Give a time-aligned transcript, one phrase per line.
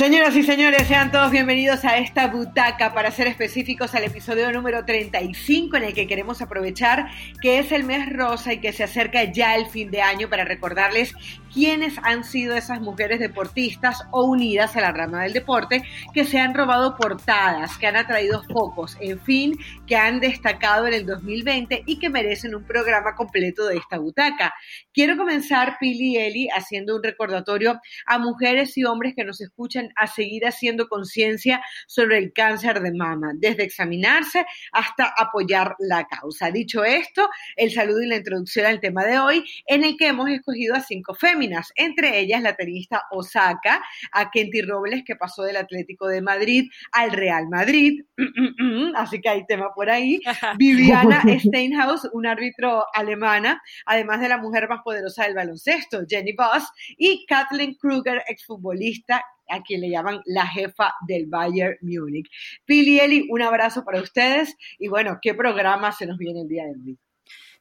[0.00, 4.86] Señoras y señores, sean todos bienvenidos a esta butaca, para ser específicos al episodio número
[4.86, 7.10] 35 en el que queremos aprovechar
[7.42, 10.46] que es el mes rosa y que se acerca ya el fin de año para
[10.46, 11.12] recordarles
[11.52, 15.82] quiénes han sido esas mujeres deportistas o unidas a la rama del deporte
[16.14, 20.94] que se han robado portadas, que han atraído focos, en fin, que han destacado en
[20.94, 24.54] el 2020 y que merecen un programa completo de esta butaca.
[24.92, 29.90] Quiero comenzar, Pili y Eli, haciendo un recordatorio a mujeres y hombres que nos escuchan
[29.96, 36.50] a seguir haciendo conciencia sobre el cáncer de mama, desde examinarse hasta apoyar la causa.
[36.50, 40.28] Dicho esto, el saludo y la introducción al tema de hoy, en el que hemos
[40.28, 41.39] escogido a cinco féminas,
[41.76, 47.12] entre ellas la tenista Osaka, a Kenty Robles, que pasó del Atlético de Madrid al
[47.12, 48.00] Real Madrid,
[48.94, 50.20] así que hay tema por ahí,
[50.58, 56.64] Viviana Steinhaus, un árbitro alemana, además de la mujer más poderosa del baloncesto, Jenny Voss,
[56.96, 62.28] y Kathleen Kruger, exfutbolista a quien le llaman la jefa del Bayern Múnich.
[62.64, 66.64] Pili Eli, un abrazo para ustedes y bueno, ¿qué programa se nos viene el día
[66.64, 66.98] de hoy?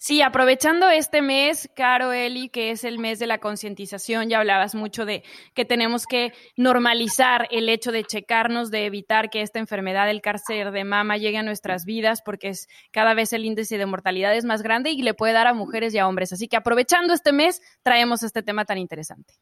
[0.02, 4.74] Sí, aprovechando este mes, Caro Eli, que es el mes de la concientización, ya hablabas
[4.74, 10.08] mucho de que tenemos que normalizar el hecho de checarnos, de evitar que esta enfermedad
[10.08, 13.86] del cáncer de mama llegue a nuestras vidas, porque es cada vez el índice de
[13.86, 16.32] mortalidad es más grande y le puede dar a mujeres y a hombres.
[16.32, 19.34] Así que aprovechando este mes, traemos este tema tan interesante.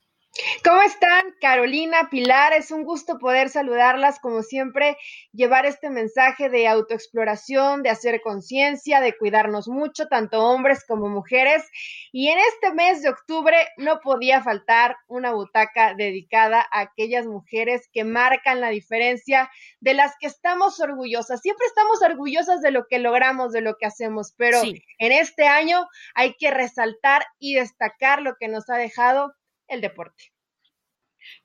[0.64, 1.34] ¿Cómo están?
[1.42, 4.98] Carolina, Pilar, es un gusto poder saludarlas, como siempre,
[5.32, 11.64] llevar este mensaje de autoexploración, de hacer conciencia, de cuidarnos mucho, tanto hombres como mujeres.
[12.12, 17.90] Y en este mes de octubre no podía faltar una butaca dedicada a aquellas mujeres
[17.92, 19.50] que marcan la diferencia,
[19.80, 21.42] de las que estamos orgullosas.
[21.42, 25.88] Siempre estamos orgullosas de lo que logramos, de lo que hacemos, pero en este año
[26.14, 29.34] hay que resaltar y destacar lo que nos ha dejado
[29.68, 30.32] el deporte.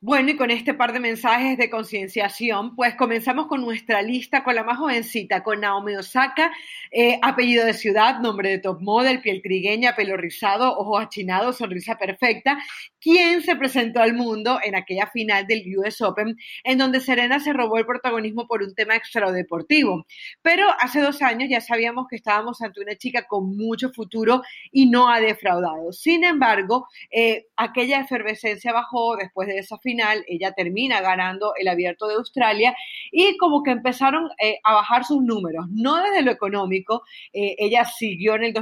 [0.00, 4.54] Bueno, y con este par de mensajes de concienciación, pues comenzamos con nuestra lista con
[4.54, 6.52] la más jovencita, con Naomi Osaka,
[6.90, 11.96] eh, apellido de ciudad, nombre de top model, piel trigueña, pelo rizado, ojos achinados, sonrisa
[11.96, 12.58] perfecta,
[13.00, 17.52] quien se presentó al mundo en aquella final del US Open, en donde Serena se
[17.52, 20.06] robó el protagonismo por un tema extradeportivo.
[20.42, 24.86] Pero hace dos años ya sabíamos que estábamos ante una chica con mucho futuro y
[24.86, 25.92] no ha defraudado.
[25.92, 32.14] Sin embargo, eh, aquella efervescencia bajó después de final, ella termina ganando el abierto de
[32.14, 32.74] Australia
[33.10, 37.02] y como que empezaron eh, a bajar sus números, no desde lo económico,
[37.32, 38.54] eh, ella siguió en el,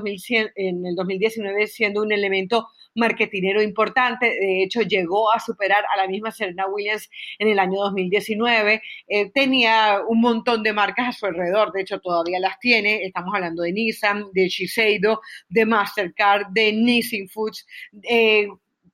[0.56, 6.09] en el 2019 siendo un elemento marketinero importante, de hecho llegó a superar a la
[6.09, 11.27] misma Serena Williams en el año 2019, eh, tenía un montón de marcas a su
[11.27, 16.72] alrededor, de hecho todavía las tiene, estamos hablando de Nissan, de Shiseido, de Mastercard, de
[16.72, 17.66] Nissin Foods,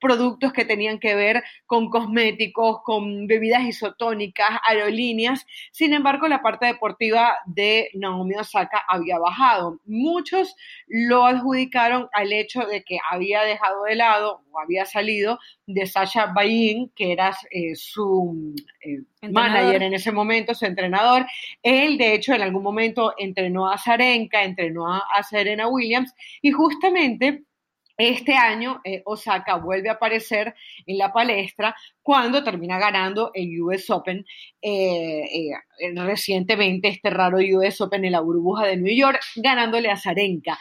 [0.00, 5.46] productos que tenían que ver con cosméticos, con bebidas isotónicas, aerolíneas.
[5.72, 9.80] Sin embargo, la parte deportiva de Naomi Osaka había bajado.
[9.86, 10.54] Muchos
[10.86, 16.26] lo adjudicaron al hecho de que había dejado de lado o había salido de Sasha
[16.34, 21.26] Bain, que era eh, su eh, manager en ese momento, su entrenador.
[21.62, 27.44] Él, de hecho, en algún momento entrenó a Zarenka, entrenó a Serena Williams y justamente
[27.96, 30.54] este año eh, Osaka vuelve a aparecer
[30.86, 34.24] en la palestra cuando termina ganando el US Open
[34.60, 39.96] eh, eh, recientemente, este raro US Open en la burbuja de New York, ganándole a
[39.96, 40.58] Zarenka.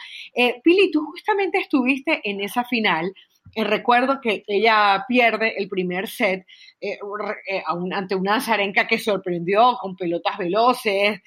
[0.62, 3.12] Pili, tú justamente estuviste en esa final
[3.56, 6.46] eh, recuerdo que ella pierde el primer set
[6.78, 6.98] eh,
[7.48, 11.22] eh, ante una Zarenka que sorprendió con pelotas veloces,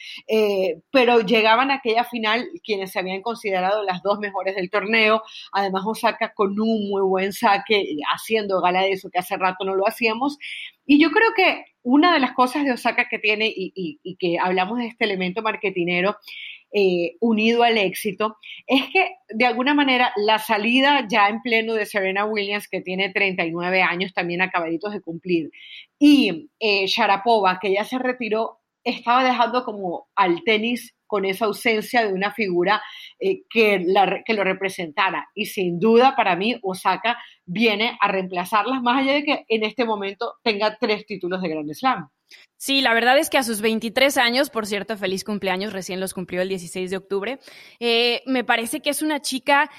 [0.92, 5.82] pero llegaban a aquella final quienes se habían considerado las dos mejores del torneo, además
[5.88, 9.88] Osaka con un muy buen saque, haciendo gala de eso que hace rato no lo
[9.88, 10.38] hacíamos,
[10.86, 14.38] y yo creo que una de las cosas de Osaka que tiene y, y que
[14.38, 16.18] hablamos de este elemento marketinero
[16.72, 18.38] eh, unido al éxito,
[18.68, 23.10] es que de alguna manera la salida ya en pleno de Serena Williams, que tiene
[23.10, 25.52] 39 años también acabaditos de cumplir,
[25.98, 32.06] y eh, Sharapova, que ya se retiró, estaba dejando como al tenis con esa ausencia
[32.06, 32.84] de una figura
[33.20, 33.84] eh, que,
[34.26, 35.28] que lo representara.
[35.34, 39.86] Y sin duda, para mí, Osaka viene a reemplazarlas, más allá de que en este
[39.86, 42.10] momento tenga tres títulos de Grand Slam.
[42.58, 46.14] Sí, la verdad es que a sus 23 años, por cierto, feliz cumpleaños, recién los
[46.14, 47.40] cumplió el 16 de octubre,
[47.80, 49.70] eh, me parece que es una chica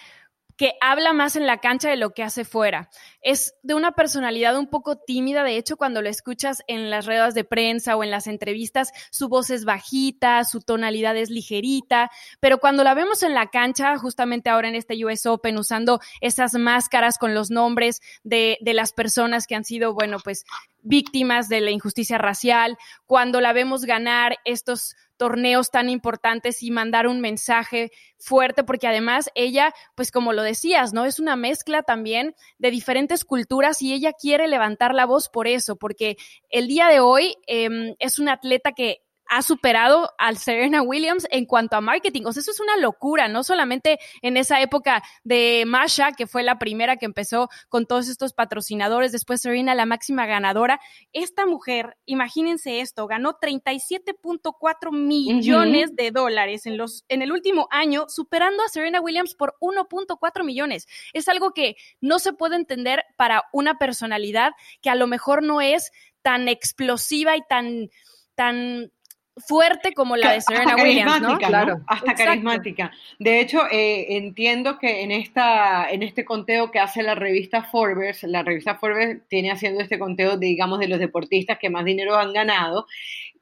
[0.61, 2.91] que habla más en la cancha de lo que hace fuera.
[3.23, 7.33] Es de una personalidad un poco tímida, de hecho cuando lo escuchas en las redes
[7.33, 12.11] de prensa o en las entrevistas, su voz es bajita, su tonalidad es ligerita,
[12.41, 16.53] pero cuando la vemos en la cancha, justamente ahora en este US Open, usando esas
[16.53, 20.45] máscaras con los nombres de, de las personas que han sido, bueno, pues
[20.83, 22.77] víctimas de la injusticia racial,
[23.07, 29.29] cuando la vemos ganar estos torneos tan importantes y mandar un mensaje fuerte, porque además
[29.35, 31.05] ella, pues como lo decías, ¿no?
[31.05, 35.77] Es una mezcla también de diferentes culturas y ella quiere levantar la voz por eso,
[35.77, 36.17] porque
[36.49, 41.47] el día de hoy em, es una atleta que ha superado al Serena Williams en
[41.47, 42.23] cuanto a marketing.
[42.27, 46.43] O sea, eso es una locura, no solamente en esa época de Masha, que fue
[46.43, 50.81] la primera que empezó con todos estos patrocinadores, después Serena la máxima ganadora.
[51.13, 58.07] Esta mujer, imagínense esto, ganó 37.4 millones de dólares en, los, en el último año,
[58.09, 60.89] superando a Serena Williams por 1.4 millones.
[61.13, 65.61] Es algo que no se puede entender para una personalidad que a lo mejor no
[65.61, 67.91] es tan explosiva y tan
[68.35, 68.91] tan
[69.37, 71.39] fuerte como la de Serena Williams, ¿no?
[71.39, 71.81] Claro.
[71.87, 72.93] Hasta carismática.
[73.19, 78.23] De hecho, eh, entiendo que en, esta, en este conteo que hace la revista Forbes,
[78.25, 82.33] la revista Forbes tiene haciendo este conteo, digamos, de los deportistas que más dinero han
[82.33, 82.87] ganado,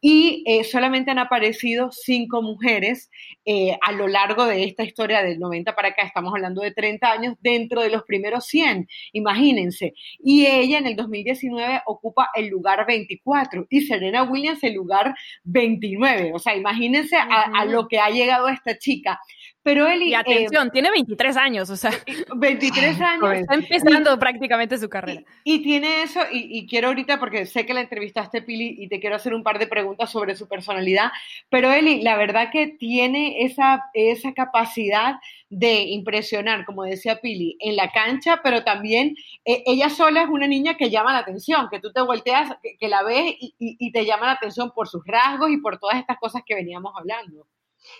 [0.00, 3.10] y eh, solamente han aparecido cinco mujeres
[3.44, 7.10] eh, a lo largo de esta historia del 90 para acá, estamos hablando de 30
[7.10, 9.94] años, dentro de los primeros 100, imagínense.
[10.18, 15.14] Y ella en el 2019 ocupa el lugar 24 y Serena Williams el lugar
[15.44, 16.32] 29.
[16.34, 19.18] O sea, imagínense a, lo que ha llegado esta chica.
[19.62, 21.90] Pero él y atención, tiene 23 años, o sea.
[22.37, 23.32] 23 años.
[23.34, 25.22] Está empezando prácticamente su carrera.
[25.44, 29.16] Y, tiene eso, y, quiero ahorita, porque sé que la entrevistaste, Pili, y te quiero
[29.16, 31.10] hacer un par de preguntas sobre su personalidad,
[31.50, 35.16] pero Eli, la verdad que tiene esa, esa capacidad
[35.50, 40.46] de impresionar, como decía Pili, en la cancha, pero también eh, ella sola es una
[40.46, 44.26] niña que llama la atención, que tú te volteas, que, la ves y te llama
[44.26, 47.46] la atención por sus rasgos y por todas estas cosas que veníamos hablando.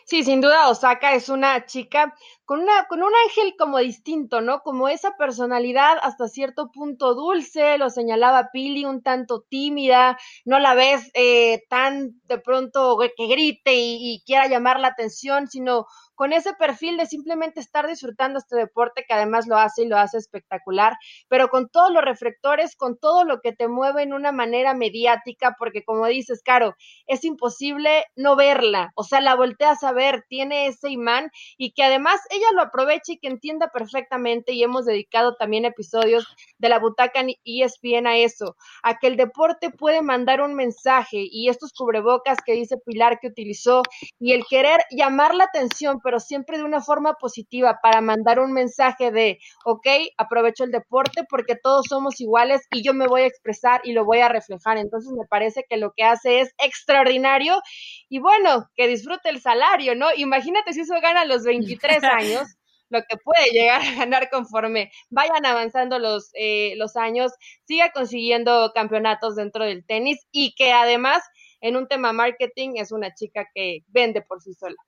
[0.04, 2.14] Sí, sin duda Osaka es una chica
[2.44, 4.62] con, una, con un ángel como distinto, ¿no?
[4.62, 10.75] Como esa personalidad hasta cierto punto dulce, lo señalaba Pili, un tanto tímida, no la
[10.75, 15.86] ves eh, tan de pronto que grite y, y quiera llamar la atención, sino
[16.18, 19.98] con ese perfil de simplemente estar disfrutando este deporte que además lo hace y lo
[19.98, 20.94] hace espectacular,
[21.28, 25.54] pero con todos los reflectores, con todo lo que te mueve en una manera mediática,
[25.56, 26.74] porque como dices, Caro,
[27.06, 31.84] es imposible no verla, o sea, la volteas a ver, tiene ese imán y que
[31.84, 36.26] además ella lo aproveche y que entienda perfectamente y hemos dedicado también episodios
[36.58, 41.48] de la butaca ESPN a eso, a que el deporte puede mandar un mensaje y
[41.48, 43.82] estos cubrebocas que dice Pilar que utilizó
[44.18, 48.55] y el querer llamar la atención, pero siempre de una forma positiva para mandar un
[48.55, 53.26] mensaje de, ok, aprovecho el deporte porque todos somos iguales y yo me voy a
[53.26, 54.78] expresar y lo voy a reflejar.
[54.78, 57.60] Entonces me parece que lo que hace es extraordinario
[58.08, 60.06] y bueno, que disfrute el salario, ¿no?
[60.16, 62.56] Imagínate si eso gana a los 23 años
[62.88, 67.32] lo que puede llegar a ganar conforme vayan avanzando los, eh, los años,
[67.66, 71.22] siga consiguiendo campeonatos dentro del tenis y que además
[71.61, 74.88] en un tema marketing es una chica que vende por sí sola.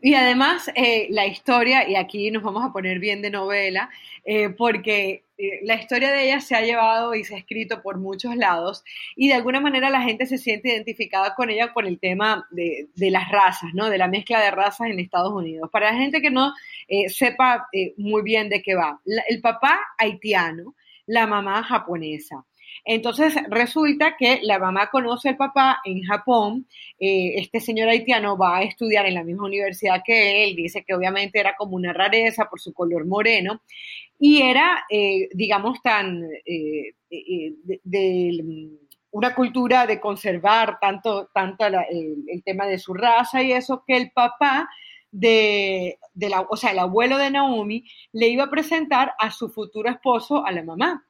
[0.00, 3.88] Y además, eh, la historia, y aquí nos vamos a poner bien de novela,
[4.24, 7.98] eh, porque eh, la historia de ella se ha llevado y se ha escrito por
[7.98, 8.84] muchos lados,
[9.16, 12.88] y de alguna manera la gente se siente identificada con ella por el tema de,
[12.96, 13.90] las razas, ¿no?
[13.90, 15.70] De la mezcla de razas en Estados Unidos.
[15.70, 16.52] Para la gente que no
[17.08, 20.74] sepa muy bien de qué va, el papá haitiano,
[21.06, 22.44] la mamá japonesa.
[22.84, 26.66] Entonces resulta que la mamá conoce al papá en Japón,
[26.98, 30.94] eh, este señor haitiano va a estudiar en la misma universidad que él, dice que
[30.94, 33.62] obviamente era como una rareza por su color moreno,
[34.18, 36.94] y era, eh, digamos, tan eh,
[37.84, 38.70] de,
[39.10, 44.10] una cultura de conservar tanto, tanto el, tema de su raza y eso, que el
[44.10, 44.68] papá
[45.10, 49.50] de, de la, o sea, el abuelo de Naomi le iba a presentar a su
[49.50, 51.04] futuro esposo a la mamá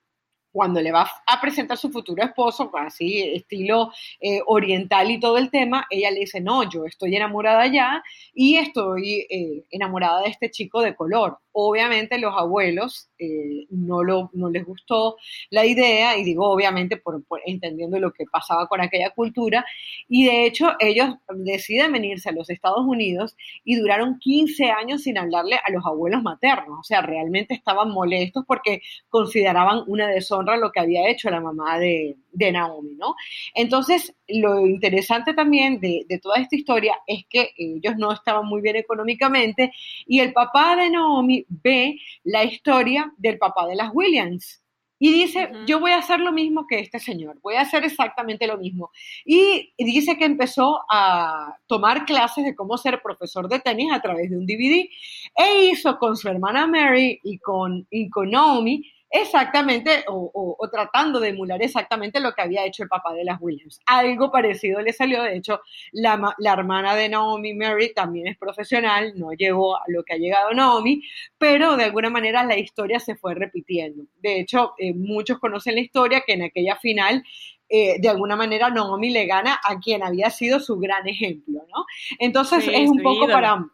[0.52, 3.90] cuando le va a presentar su futuro esposo, así estilo
[4.21, 8.02] eh, oriental y todo el tema, ella le dice, no, yo estoy enamorada ya
[8.35, 11.38] y estoy eh, enamorada de este chico de color.
[11.52, 15.16] Obviamente los abuelos eh, no, lo, no les gustó
[15.50, 19.64] la idea, y digo obviamente por, entendiendo lo que pasaba con aquella cultura,
[20.09, 25.18] y de hecho ellos deciden venirse a los Estados Unidos y duraron 15 años sin
[25.18, 30.73] hablarle a los abuelos maternos, o sea, realmente estaban molestos porque consideraban una deshonra lo
[30.73, 33.15] que había hecho la mamá de, de Naomi, ¿no?
[33.55, 38.77] Entonces, lo interesante también de, toda esta historia es que ellos no estaban muy bien
[38.77, 39.73] económicamente
[40.07, 44.61] y el papá de Naomi ve la historia del papá de las Williams.
[44.99, 48.47] Y dice, yo voy a hacer lo mismo que este señor, voy a hacer exactamente
[48.47, 48.93] lo mismo.
[49.25, 54.31] Y dice que empezó a tomar clases de cómo ser profesor de tenis a través
[54.31, 54.89] de un DVD
[55.37, 61.28] e hizo con su hermana Mary y con, y con Naomi exactamente, o, tratando de
[61.28, 63.81] emular exactamente lo que había hecho el papá de las Williams.
[63.87, 65.61] Algo parecido le salió, de hecho,
[65.92, 70.19] la, la hermana de Naomi, Mary, también es profesional, no llegó a lo que ha
[70.19, 71.02] llegado Naomi,
[71.37, 74.04] pero de alguna manera la historia se fue repitiendo.
[74.21, 77.23] De hecho, eh, muchos conocen la historia que en aquella final
[77.69, 81.87] eh, de alguna manera Naomi le gana a quien había sido su gran ejemplo, ¿no?
[82.19, 83.66] Entonces es un poco para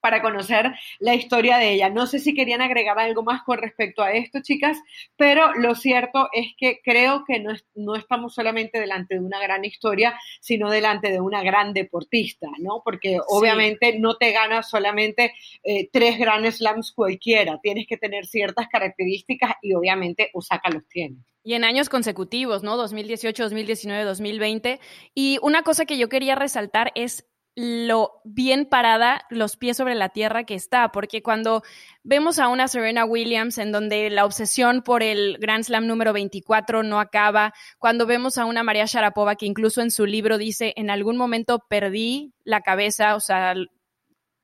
[0.00, 1.90] para conocer la historia de ella.
[1.90, 4.78] No sé si querían agregar algo más con respecto a esto, chicas,
[5.16, 9.64] pero lo cierto es que creo que no, no estamos solamente delante de una gran
[9.64, 12.82] historia, sino delante de una gran deportista, ¿no?
[12.84, 18.68] Porque obviamente no te gana solamente eh, tres grandes slams cualquiera, tienes que tener ciertas
[18.68, 21.16] características y obviamente Osaka los tiene.
[21.44, 22.76] Y en años consecutivos, ¿no?
[22.76, 24.78] 2018, 2019, 2020.
[25.12, 30.08] Y una cosa que yo quería resaltar es lo bien parada, los pies sobre la
[30.08, 31.62] tierra que está, porque cuando
[32.02, 36.82] vemos a una Serena Williams en donde la obsesión por el Grand Slam número 24
[36.82, 40.88] no acaba, cuando vemos a una María Sharapova que incluso en su libro dice, en
[40.88, 43.54] algún momento perdí la cabeza, o sea,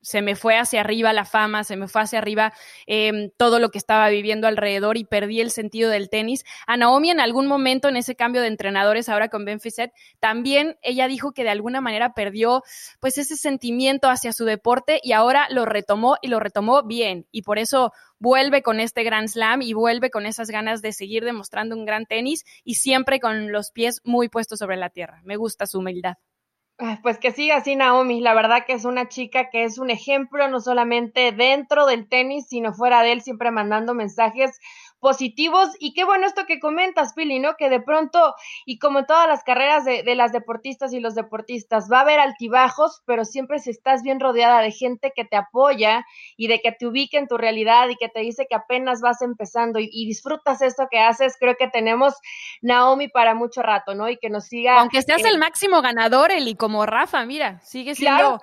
[0.01, 2.53] se me fue hacia arriba la fama, se me fue hacia arriba
[2.87, 6.43] em, todo lo que estaba viviendo alrededor y perdí el sentido del tenis.
[6.67, 9.59] A Naomi en algún momento en ese cambio de entrenadores ahora con Ben
[10.19, 12.63] también ella dijo que de alguna manera perdió
[12.99, 17.41] pues ese sentimiento hacia su deporte y ahora lo retomó y lo retomó bien y
[17.41, 21.75] por eso vuelve con este Grand Slam y vuelve con esas ganas de seguir demostrando
[21.75, 25.21] un gran tenis y siempre con los pies muy puestos sobre la tierra.
[25.23, 26.15] Me gusta su humildad.
[27.03, 30.47] Pues que siga así Naomi, la verdad que es una chica que es un ejemplo
[30.47, 34.61] no solamente dentro del tenis, sino fuera de él, siempre mandando mensajes
[34.99, 35.69] positivos.
[35.79, 37.55] Y qué bueno esto que comentas, Pili, ¿no?
[37.55, 41.15] Que de pronto, y como en todas las carreras de, de, las deportistas y los
[41.15, 45.35] deportistas, va a haber altibajos, pero siempre si estás bien rodeada de gente que te
[45.35, 46.05] apoya
[46.37, 49.21] y de que te ubique en tu realidad y que te dice que apenas vas
[49.21, 52.15] empezando y, disfrutas esto que haces, creo que tenemos
[52.61, 54.09] Naomi para mucho rato, ¿no?
[54.09, 54.79] Y que nos siga.
[54.79, 58.39] Aunque seas el máximo ganador, Eli, como Rafa, mira, sigue siendo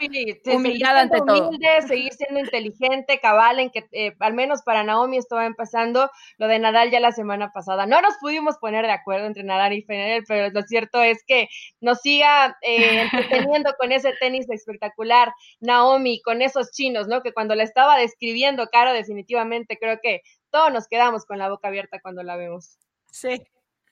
[0.46, 5.36] humildad ante humilde, Seguir siendo inteligente, cabal, en que eh, al menos para Naomi esto
[5.36, 6.10] va empezando
[6.46, 7.86] de Nadal ya la semana pasada.
[7.86, 11.48] No nos pudimos poner de acuerdo entre Nadal y Federer, pero lo cierto es que
[11.80, 17.22] nos siga eh, entreteniendo con ese tenis espectacular, Naomi, con esos chinos, ¿no?
[17.22, 21.68] Que cuando la estaba describiendo, Caro, definitivamente creo que todos nos quedamos con la boca
[21.68, 22.78] abierta cuando la vemos.
[23.10, 23.40] Sí,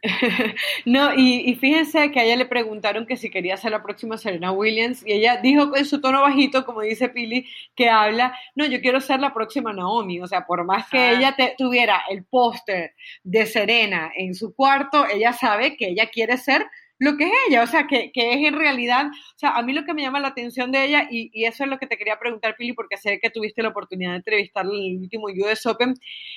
[0.85, 4.53] no, y, fíjense que a ella le preguntaron que si quería ser la próxima Serena
[4.53, 8.81] Williams y ella dijo en su tono bajito, como dice Pili, que habla, no, yo
[8.81, 13.47] quiero ser la próxima Naomi, o sea, por más que ella tuviera el póster de
[13.47, 16.67] Serena en su cuarto, ella sabe que ella quiere ser
[16.99, 19.73] lo que es ella, o sea, que, que, es en realidad, o sea, a mí
[19.73, 21.97] lo que me llama la atención de ella, y, y, eso es lo que te
[21.97, 25.67] quería preguntar, Pili, porque sé que tuviste la oportunidad de entrevistarla en el último US
[25.67, 25.95] Open,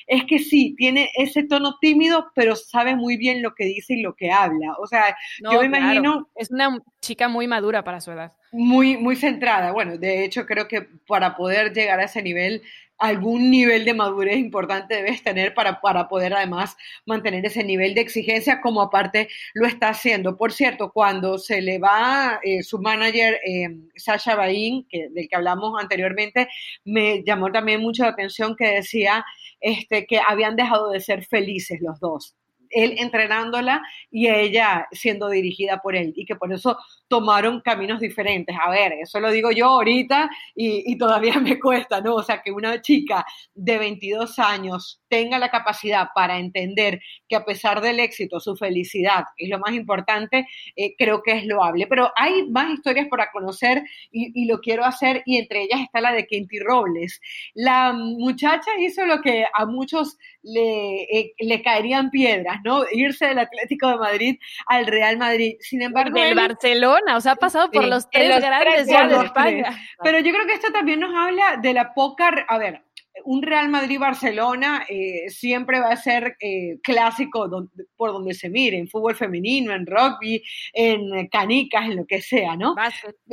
[0.08, 4.02] es que sí, tiene ese tono tímido, pero sabe muy bien lo que dice y
[4.02, 4.74] lo que habla.
[4.80, 5.16] O sea,
[5.52, 6.30] yo me imagino...
[6.36, 8.34] Es una chica muy madura para su edad.
[8.52, 9.72] Muy, muy centrada.
[9.74, 12.62] Bueno, de hecho, creo que para poder llegar a ese nivel
[13.00, 16.76] algún nivel de madurez importante debes tener para, para poder además
[17.06, 20.36] mantener ese nivel de exigencia como aparte lo está haciendo.
[20.38, 25.36] Por cierto, cuando se le va eh, su manager eh, Sasha Bain, que, del que
[25.36, 26.48] hablamos anteriormente,
[26.86, 29.26] me llamó también mucho la atención que decía
[29.60, 32.37] este, que habían dejado de ser felices los dos
[32.70, 33.82] él entrenándola
[34.12, 38.56] y ella siendo dirigida por él y que por eso tomaron caminos diferentes.
[38.62, 42.16] A ver, eso lo digo yo ahorita y, todavía me cuesta, ¿no?
[42.16, 47.46] O sea, que una chica de 22 años tenga la capacidad para entender que a
[47.46, 51.88] pesar del éxito, su felicidad es lo más importante, eh, creo que es loable.
[51.88, 56.14] Pero hay más historias para conocer y, lo quiero hacer y entre ellas está la
[56.14, 57.20] de Kenty Robles.
[57.54, 62.84] La muchacha hizo lo que a muchos le, eh, le caerían piedras, ¿no?
[62.92, 65.56] Irse del Atlético de Madrid al Real Madrid.
[65.60, 66.20] Sin embargo...
[66.20, 69.78] Del Barcelona, o sea, ha pasado por los tres grandes ya de España.
[70.04, 72.46] Pero yo creo que esto también nos habla de la poca...
[72.48, 72.84] A ver,
[73.26, 77.50] un Real Madrid-Barcelona eh, siempre va a ser eh, clásico
[77.96, 82.56] por donde se mire, en fútbol femenino, en rugby, en canicas, en lo que sea,
[82.56, 82.76] ¿no?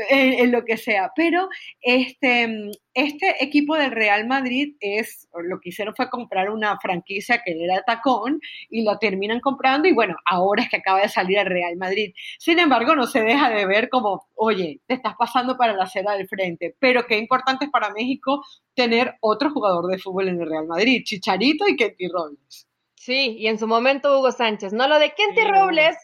[0.08, 1.12] En, en, lo que sea.
[1.14, 1.48] Pero
[1.80, 7.64] este, este equipo del Real Madrid es, lo que hicieron fue comprar una franquicia que
[7.64, 11.46] era Tacón y lo terminan comprando y bueno, ahora es que acaba de salir el
[11.46, 12.14] Real Madrid.
[12.38, 16.12] Sin embargo, no se deja de ver como, oye, te estás pasando para la acera
[16.12, 20.48] del frente, pero qué importante es para México tener otro jugador de fútbol en el
[20.48, 22.68] Real Madrid, Chicharito y Kenty Robles.
[22.94, 24.88] Sí, y en su momento Hugo Sánchez, ¿no?
[24.88, 25.96] Lo de Kenty Robles,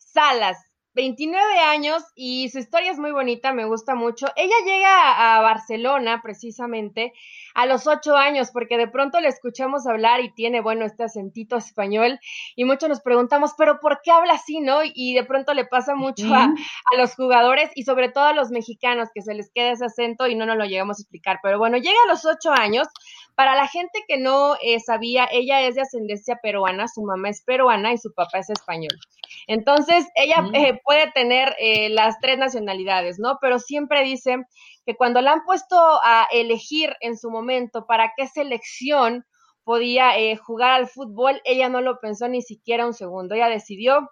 [0.00, 0.67] Salas,
[0.98, 4.26] 29 años y su historia es muy bonita, me gusta mucho.
[4.34, 7.12] Ella llega a Barcelona precisamente
[7.54, 11.56] a los 8 años porque de pronto le escuchamos hablar y tiene, bueno, este acentito
[11.56, 12.18] español
[12.56, 14.80] y muchos nos preguntamos, pero ¿por qué habla así, no?
[14.82, 18.50] Y de pronto le pasa mucho a, a, los jugadores y sobre todo a los
[18.50, 21.38] mexicanos que se les queda ese acento y no nos lo llegamos a explicar.
[21.44, 22.88] Pero bueno, llega a los 8 años.
[23.38, 27.40] Para la gente que no eh, sabía, ella es de ascendencia peruana, su mamá es
[27.44, 28.98] peruana y su papá es español.
[29.46, 30.54] Entonces, ella mm.
[30.56, 33.38] eh, puede tener eh, las tres nacionalidades, ¿no?
[33.40, 34.38] Pero siempre dice
[34.84, 39.24] que cuando la han puesto a elegir en su momento para qué selección
[39.62, 40.14] podía
[40.44, 43.36] jugar al fútbol, ella no lo pensó ni siquiera un segundo.
[43.36, 44.10] Ella decidió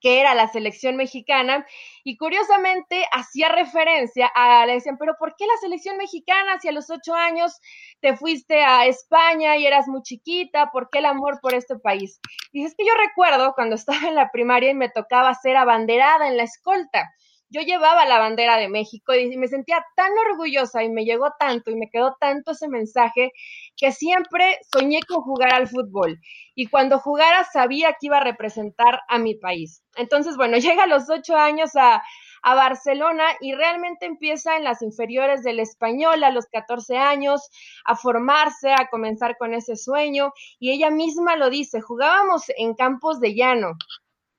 [0.00, 1.66] que era la selección mexicana,
[2.04, 6.72] y curiosamente hacía referencia a, le decían, pero ¿por qué la selección mexicana si a
[6.72, 7.60] los ocho años
[8.00, 10.70] te fuiste a España y eras muy chiquita?
[10.72, 12.20] ¿Por qué el amor por este país?
[12.52, 16.28] Y es que yo recuerdo cuando estaba en la primaria y me tocaba ser abanderada
[16.28, 17.12] en la escolta
[17.52, 21.70] yo llevaba la bandera de México y me sentía tan orgullosa y me llegó tanto
[21.70, 23.32] y me quedó tanto ese mensaje
[23.76, 26.18] que siempre soñé con jugar al fútbol.
[26.54, 29.82] Y cuando jugara sabía que iba a representar a mi país.
[29.96, 32.02] Entonces, bueno, llega a los ocho años a,
[32.42, 37.50] a Barcelona y realmente empieza en las inferiores del español a los 14 años
[37.84, 43.20] a formarse, a comenzar con ese sueño y ella misma lo dice, jugábamos en campos
[43.20, 43.74] de llano.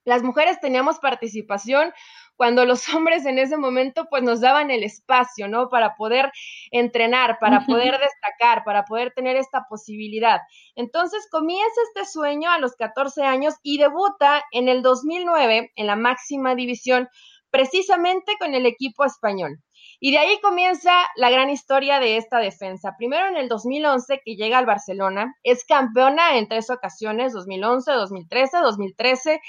[0.06, 1.94] Las mujeres teníamos participación
[2.36, 5.70] cuando los hombres en ese momento pues nos daban el espacio, ¿no?
[5.70, 6.32] Para poder
[6.72, 10.40] entrenar, para poder destacar, para poder tener esta posibilidad.
[10.76, 15.96] Entonces comienza este sueño a los 14 años y debuta en el 2009 en la
[15.96, 17.08] máxima división
[17.54, 19.60] precisamente con el equipo español.
[20.06, 22.96] Y de ahí comienza la gran historia de esta defensa.
[22.98, 28.58] Primero en el 2011 que llega al Barcelona, es campeona en tres ocasiones, 2011, 2013,
[28.58, 29.40] 2013,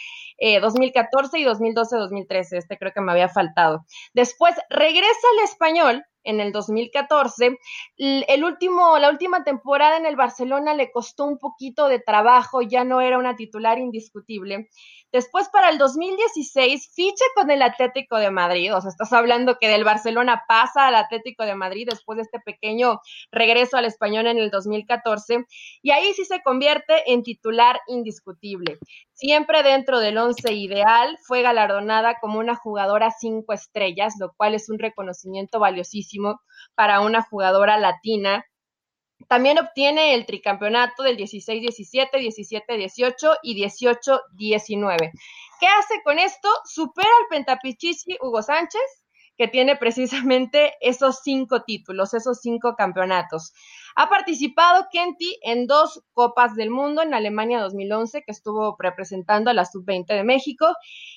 [0.60, 2.58] 2014 y 2012-2013.
[2.58, 3.84] Este creo que me había faltado.
[4.12, 7.58] Después regresa al español en el 2014.
[7.96, 12.84] El último, la última temporada en el Barcelona le costó un poquito de trabajo, ya
[12.84, 14.68] no era una titular indiscutible.
[15.14, 18.74] Después, para el 2016, ficha con el Atlético de Madrid.
[18.74, 22.40] O sea, estás hablando que del Barcelona pasa al Atlético de Madrid después de este
[22.40, 23.00] pequeño
[23.30, 25.44] regreso al español en el 2014.
[25.82, 28.78] Y ahí sí se convierte en titular indiscutible.
[29.12, 34.68] Siempre dentro del once ideal, fue galardonada como una jugadora cinco estrellas, lo cual es
[34.68, 36.40] un reconocimiento valiosísimo
[36.74, 38.44] para una jugadora latina
[39.28, 45.12] también obtiene el tricampeonato del 16-17, 17-18 y 18-19.
[45.60, 46.48] ¿Qué hace con esto?
[46.64, 48.82] Supera al pentapichichi Hugo Sánchez,
[49.36, 53.52] que tiene precisamente esos cinco títulos, esos cinco campeonatos.
[53.96, 59.54] Ha participado Kenty en dos Copas del Mundo, en Alemania 2011, que estuvo representando a
[59.54, 60.66] la Sub-20 de México,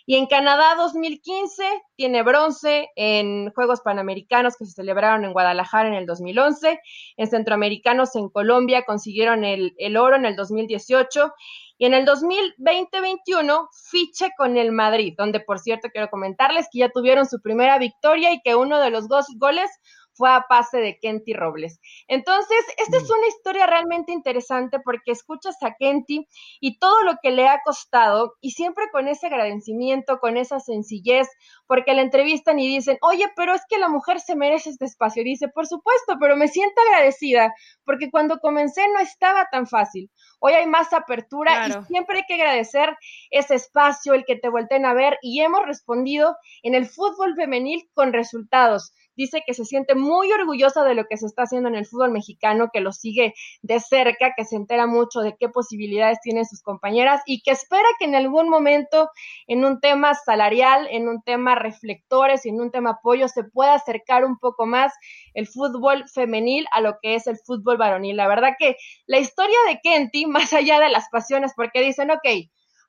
[0.06, 1.63] y en Canadá 2015
[1.96, 6.80] tiene bronce en Juegos Panamericanos que se celebraron en Guadalajara en el 2011,
[7.18, 11.34] en Centroamericanos en Colombia consiguieron el, el oro en el 2018
[11.80, 16.90] y en el 2020-21 ficha con el Madrid, donde por cierto quiero comentarles que ya
[16.90, 19.70] tuvieron su primera victoria y que uno de los dos goles
[20.17, 21.80] fue a pase de Kenty Robles.
[22.08, 23.13] Entonces, esta es mm.
[23.17, 26.27] una historia realmente interesante porque escuchas a Kenty
[26.60, 31.27] y todo lo que le ha costado y siempre con ese agradecimiento, con esa sencillez,
[31.67, 35.23] porque la entrevistan y dicen, oye, pero es que la mujer se merece este espacio.
[35.23, 37.53] dice, por supuesto, pero me siento agradecida
[37.86, 40.10] porque cuando comencé no estaba tan fácil.
[40.39, 42.95] Hoy hay más apertura y siempre hay que agradecer
[43.32, 47.89] ese espacio, el que te vuelten a ver y hemos respondido en el fútbol femenil
[47.93, 51.75] con resultados dice que se siente muy orgullosa de lo que se está haciendo en
[51.75, 56.19] el fútbol mexicano, que lo sigue de cerca, que se entera mucho de qué posibilidades
[56.21, 59.10] tienen sus compañeras y que espera que en algún momento
[59.47, 63.73] en un tema salarial, en un tema reflectores y en un tema apoyo se pueda
[63.73, 64.93] acercar un poco más
[65.34, 68.15] el fútbol femenil a lo que es el fútbol varonil.
[68.15, 68.77] La verdad que
[69.08, 72.27] la historia de Kenty, más allá de las pasiones, porque dicen, ok,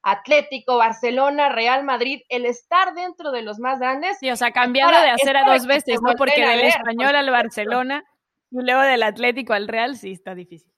[0.02, 4.18] Atlético, Barcelona, Real Madrid, el estar dentro de los más grandes.
[4.18, 6.14] Sí, o sea, cambiado de hacer a dos veces, ¿no?
[6.16, 8.04] Porque del español al Barcelona
[8.50, 10.72] y luego del Atlético al Real, sí, está difícil.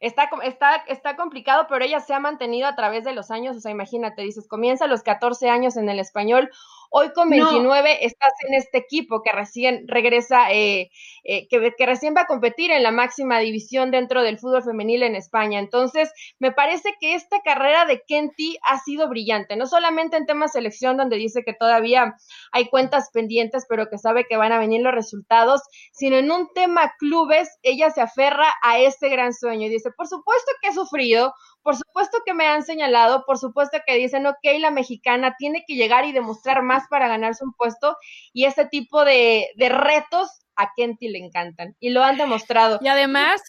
[0.00, 3.60] Está, está, está complicado, pero ella se ha mantenido a través de los años, o
[3.60, 6.50] sea, imagínate, dices, comienza a los 14 años en el español,
[6.94, 10.90] Hoy con 29 estás en este equipo que recién regresa, eh,
[11.24, 15.02] eh, que, que recién va a competir en la máxima división dentro del fútbol femenil
[15.02, 15.58] en España.
[15.58, 20.48] Entonces, me parece que esta carrera de Kenty ha sido brillante, no solamente en tema
[20.48, 22.14] selección, donde dice que todavía
[22.52, 26.52] hay cuentas pendientes, pero que sabe que van a venir los resultados, sino en un
[26.52, 30.74] tema clubes, ella se aferra a ese gran sueño y dice, por supuesto que he
[30.74, 35.64] sufrido, por supuesto que me han señalado, por supuesto que dicen, ok, la mexicana tiene
[35.66, 37.96] que llegar y demostrar más para ganarse un puesto
[38.32, 42.78] y ese tipo de, de retos a Kenty le encantan y lo han demostrado.
[42.82, 43.40] Y además,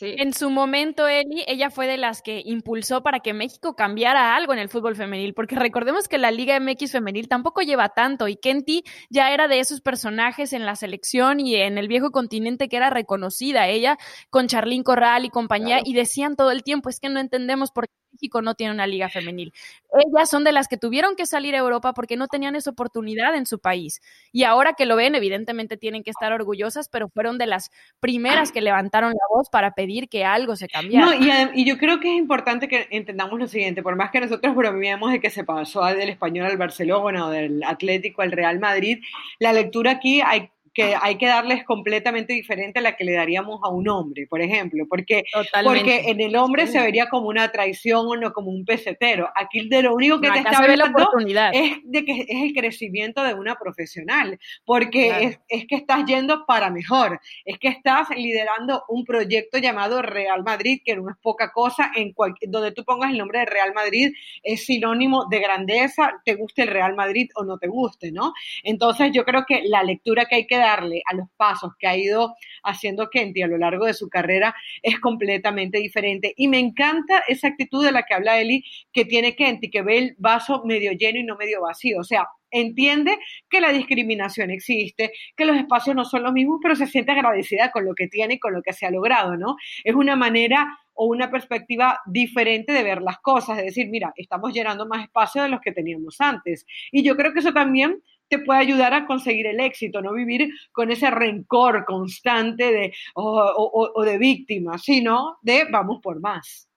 [0.00, 4.52] en su momento, Eli, ella fue de las que impulsó para que México cambiara algo
[4.52, 8.36] en el fútbol femenil, porque recordemos que la Liga MX femenil tampoco lleva tanto y
[8.36, 12.76] Kenty ya era de esos personajes en la selección y en el viejo continente que
[12.76, 13.98] era reconocida, ella
[14.30, 17.88] con Charlín Corral y compañía, y decían todo el tiempo, es que no entendemos por
[17.88, 19.52] qué México no tiene una liga femenil.
[19.92, 23.34] Ellas son de las que tuvieron que salir a Europa porque no tenían esa oportunidad
[23.34, 24.00] en su país.
[24.32, 28.52] Y ahora que lo ven, evidentemente tienen que estar orgullosas, pero fueron de las primeras
[28.52, 31.06] que levantaron la voz para pedir que algo se cambiara.
[31.06, 31.14] No,
[31.54, 35.12] y, yo creo que es importante que entendamos lo siguiente, por más que nosotros bromeemos
[35.12, 39.02] de que se pasó del español al Barcelona o del Atlético al Real Madrid,
[39.38, 43.60] la lectura aquí hay que hay que darles completamente diferente a la que le daríamos
[43.62, 45.24] a un hombre, por ejemplo, porque,
[45.62, 49.30] porque en el hombre se vería como una traición o no como un pesetero.
[49.36, 51.08] Aquí de lo único que te está hablando
[51.52, 56.70] es de que es el crecimiento de una profesional, porque es, que estás yendo para
[56.70, 61.92] mejor, es que estás liderando un proyecto llamado Real Madrid, que no es poca cosa,
[61.94, 62.12] en
[62.48, 66.68] donde tú pongas el nombre de Real Madrid es sinónimo de grandeza, te guste el
[66.68, 68.32] Real Madrid o no te guste, ¿no?
[68.64, 71.96] Entonces yo creo que la lectura que hay que darle a los pasos que ha
[71.96, 76.32] ido haciendo Kenty a lo largo de su carrera es completamente diferente.
[76.36, 79.98] Y me encanta esa actitud de la que habla Eli, que tiene Kenty, que ve
[79.98, 82.00] el vaso medio lleno y no medio vacío.
[82.00, 83.18] O sea, entiende
[83.50, 87.70] que la discriminación existe, que los espacios no son los mismos, pero se siente agradecida
[87.70, 89.56] con lo que tiene y con lo que se ha logrado, ¿no?
[89.84, 94.52] Es una manera o una perspectiva diferente de ver las cosas, de decir, mira, estamos
[94.52, 96.64] llenando más espacio de los que teníamos antes.
[96.92, 100.50] Y yo creo que eso también te puede ayudar a conseguir el éxito, no vivir
[100.72, 106.68] con ese rencor constante de, o, de víctima, sino de vamos por más.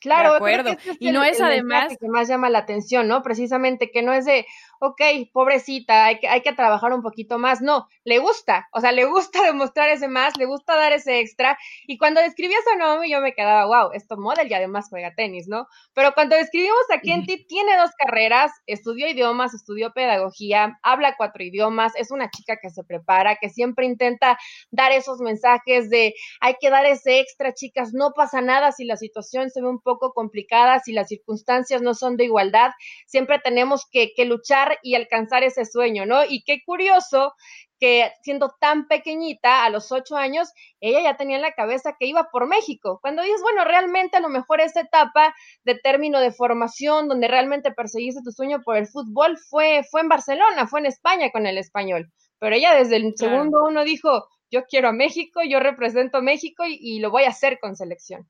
[0.00, 0.76] Claro, de acuerdo.
[1.00, 3.22] y no es además que más llama la atención, ¿no?
[3.22, 4.46] Precisamente que no es de,
[4.80, 5.00] ok,
[5.32, 7.60] pobrecita, hay que, hay que trabajar un poquito más.
[7.60, 11.58] No, le gusta, o sea, le gusta demostrar ese más, le gusta dar ese extra.
[11.86, 15.48] Y cuando describías a Naomi, yo me quedaba, wow, esto model y además juega tenis,
[15.48, 15.66] ¿no?
[15.94, 21.92] Pero cuando describimos a Kenty, tiene dos carreras, estudió idiomas, estudió pedagogía, habla cuatro idiomas,
[21.96, 24.38] es una chica que se prepara, que siempre intenta
[24.70, 28.96] dar esos mensajes de hay que dar ese extra, chicas, no pasa nada si la
[28.96, 32.70] situación se ve un poco complicada, si las circunstancias no son de igualdad,
[33.06, 36.24] siempre tenemos que, que luchar y alcanzar ese sueño, ¿no?
[36.24, 37.34] Y qué curioso
[37.78, 40.50] que siendo tan pequeñita, a los ocho años,
[40.80, 42.98] ella ya tenía en la cabeza que iba por México.
[43.00, 47.70] Cuando dices, bueno, realmente a lo mejor esa etapa de término de formación, donde realmente
[47.72, 51.58] perseguiste tu sueño por el fútbol, fue, fue en Barcelona, fue en España con el
[51.58, 52.10] español.
[52.38, 56.64] Pero ella desde el segundo uno dijo, yo quiero a México, yo represento a México
[56.66, 58.28] y lo voy a hacer con selección.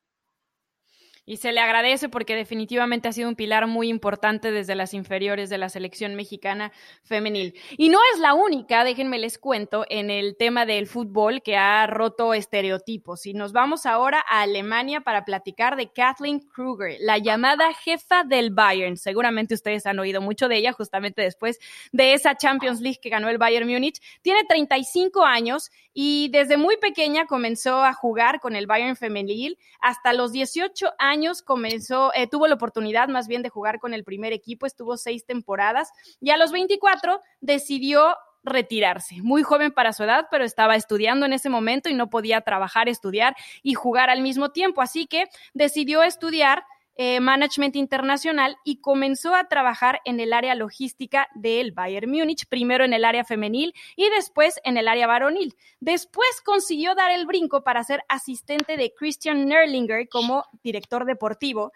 [1.28, 5.50] Y se le agradece porque definitivamente ha sido un pilar muy importante desde las inferiores
[5.50, 7.52] de la selección mexicana femenil.
[7.76, 11.86] Y no es la única, déjenme les cuento, en el tema del fútbol que ha
[11.86, 13.26] roto estereotipos.
[13.26, 18.50] Y nos vamos ahora a Alemania para platicar de Kathleen Kruger, la llamada jefa del
[18.50, 18.96] Bayern.
[18.96, 21.58] Seguramente ustedes han oído mucho de ella justamente después
[21.92, 24.00] de esa Champions League que ganó el Bayern Múnich.
[24.22, 29.58] Tiene 35 años y desde muy pequeña comenzó a jugar con el Bayern femenil.
[29.80, 34.04] Hasta los 18 años comenzó, eh, tuvo la oportunidad más bien de jugar con el
[34.04, 39.16] primer equipo, estuvo seis temporadas y a los 24 decidió retirarse.
[39.22, 42.88] Muy joven para su edad, pero estaba estudiando en ese momento y no podía trabajar,
[42.88, 43.34] estudiar
[43.64, 44.82] y jugar al mismo tiempo.
[44.82, 46.62] Así que decidió estudiar
[47.00, 52.84] eh, management internacional y comenzó a trabajar en el área logística del Bayern Múnich, primero
[52.84, 55.54] en el área femenil y después en el área varonil.
[55.78, 61.70] Después consiguió dar el brinco para ser asistente de Christian Nerlinger como director deportivo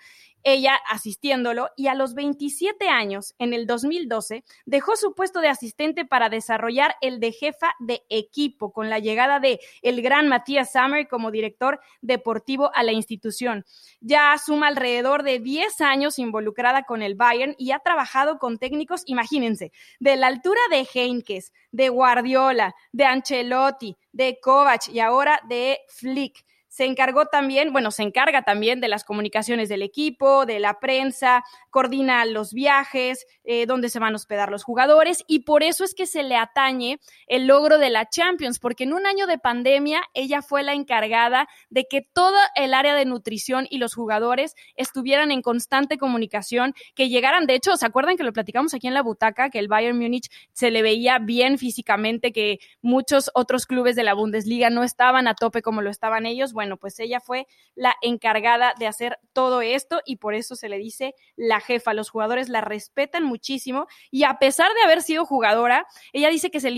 [0.45, 6.05] ella asistiéndolo y a los 27 años, en el 2012, dejó su puesto de asistente
[6.05, 11.09] para desarrollar el de jefa de equipo con la llegada de el gran Matías Sammer
[11.09, 13.65] como director deportivo a la institución.
[14.01, 19.03] Ya suma alrededor de 10 años involucrada con el Bayern y ha trabajado con técnicos,
[19.07, 25.81] imagínense, de la altura de Heinkes, de Guardiola, de Ancelotti, de Kovac y ahora de
[25.89, 30.81] Flick se encargó también, bueno, se encarga también de las comunicaciones del equipo, de la
[30.81, 35.85] prensa, coordina los viajes, eh, dónde se van a hospedar los jugadores y por eso
[35.85, 39.37] es que se le atañe el logro de la Champions, porque en un año de
[39.37, 44.55] pandemia ella fue la encargada de que todo el área de nutrición y los jugadores
[44.75, 48.95] estuvieran en constante comunicación, que llegaran, de hecho, ¿se acuerdan que lo platicamos aquí en
[48.95, 53.95] la butaca, que el Bayern Múnich se le veía bien físicamente, que muchos otros clubes
[53.95, 56.55] de la Bundesliga no estaban a tope como lo estaban ellos?
[56.55, 60.79] Bueno, pues ella fue la encargada de hacer todo esto y por eso se le
[60.79, 61.95] dice la jefa.
[61.95, 66.61] Los jugadores la respetan muchísimo y a pesar de haber sido jugadora, ella dice que
[66.61, 66.73] se,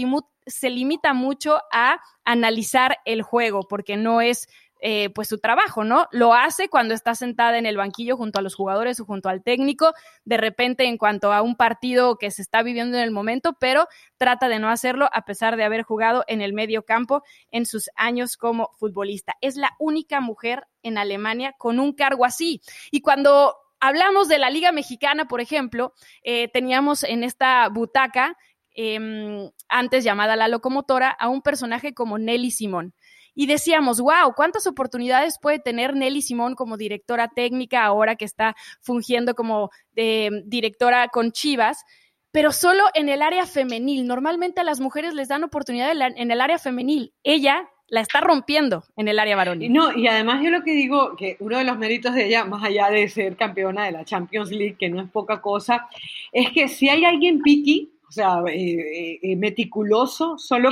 [0.47, 4.49] se limita mucho a analizar el juego porque no es
[4.87, 6.09] eh, pues su trabajo, ¿no?
[6.13, 9.43] Lo hace cuando está sentada en el banquillo junto a los jugadores o junto al
[9.43, 9.95] técnico,
[10.27, 13.89] de repente en cuanto a un partido que se está viviendo en el momento, pero
[14.19, 17.89] trata de no hacerlo a pesar de haber jugado en el medio campo en sus
[17.97, 19.37] años como futbolista.
[19.41, 22.61] Es la única mujer en Alemania con un cargo así.
[22.91, 25.95] Y cuando hablamos de la Liga Mexicana, por ejemplo,
[26.25, 28.37] eh, teníamos en esta butaca,
[28.75, 32.93] em, antes llamada La Locomotora, a un personaje como Nelly Simón
[33.35, 38.55] y decíamos, wow, ¿cuántas oportunidades puede tener Nelly Simón como directora técnica ahora que está
[38.81, 41.85] fungiendo como eh, directora con Chivas?
[42.31, 44.07] Pero solo en el área femenil.
[44.07, 47.13] Normalmente a las mujeres les dan oportunidad en el área femenil.
[47.23, 49.73] Ella la está rompiendo en el área varonil.
[49.73, 52.65] No, y además yo lo que digo, que uno de los méritos de ella, más
[52.65, 55.87] allá de ser campeona de la Champions League, que no es poca cosa,
[56.33, 60.71] es que si hay alguien piqui, sea, eh, eh, meticuloso, solo,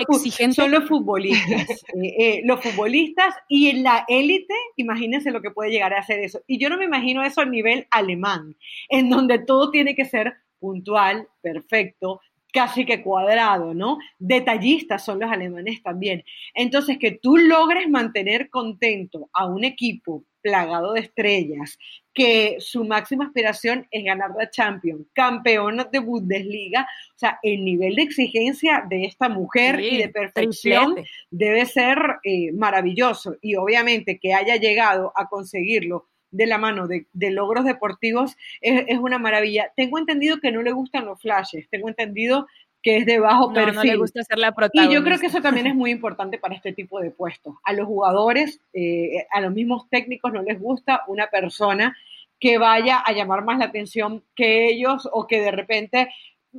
[0.54, 1.84] solo futbolistas.
[1.94, 6.40] Eh, los futbolistas y en la élite, imagínense lo que puede llegar a hacer eso.
[6.46, 8.56] Y yo no me imagino eso a nivel alemán,
[8.88, 12.20] en donde todo tiene que ser puntual, perfecto,
[12.52, 13.98] casi que cuadrado, ¿no?
[14.18, 16.22] Detallistas son los alemanes también.
[16.54, 21.78] Entonces, que tú logres mantener contento a un equipo plagado de estrellas,
[22.12, 27.96] que su máxima aspiración es ganar la Champions, campeona de Bundesliga, o sea, el nivel
[27.96, 30.96] de exigencia de esta mujer y de perfección
[31.30, 33.36] debe ser eh, maravilloso.
[33.40, 39.18] Y obviamente que haya llegado a conseguirlo de la mano de, logros deportivos es, una
[39.18, 39.70] maravilla.
[39.76, 42.46] Tengo entendido que no le gustan los flashes, tengo entendido
[42.82, 43.74] que es de bajo perfil.
[43.74, 46.54] No le gusta ser la Y yo creo que eso también es muy importante para
[46.54, 47.54] este tipo de puestos.
[47.64, 51.96] A los jugadores, eh, a los mismos técnicos no les gusta una persona
[52.40, 56.08] que vaya a llamar más la atención que ellos o que de repente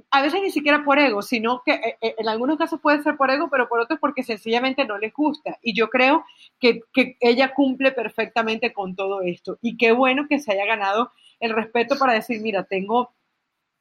[0.09, 3.15] a veces ni siquiera por ego, sino que eh, eh, en algunos casos puede ser
[3.15, 5.59] por ego, pero por otros porque sencillamente no les gusta.
[5.61, 6.25] Y yo creo
[6.59, 9.59] que, que, ella cumple perfectamente con todo esto.
[9.61, 13.13] Y qué bueno que se haya ganado el respeto para decir, mira, tengo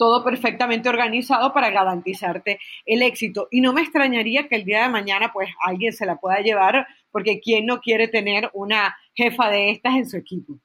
[0.02, 3.46] todo perfectamente organizado para garantizarte el éxito.
[3.52, 6.88] Y no me extrañaría que el día de mañana pues alguien se la pueda llevar,
[7.12, 10.58] porque ¿quién no quiere tener una jefa de estas en su equipo?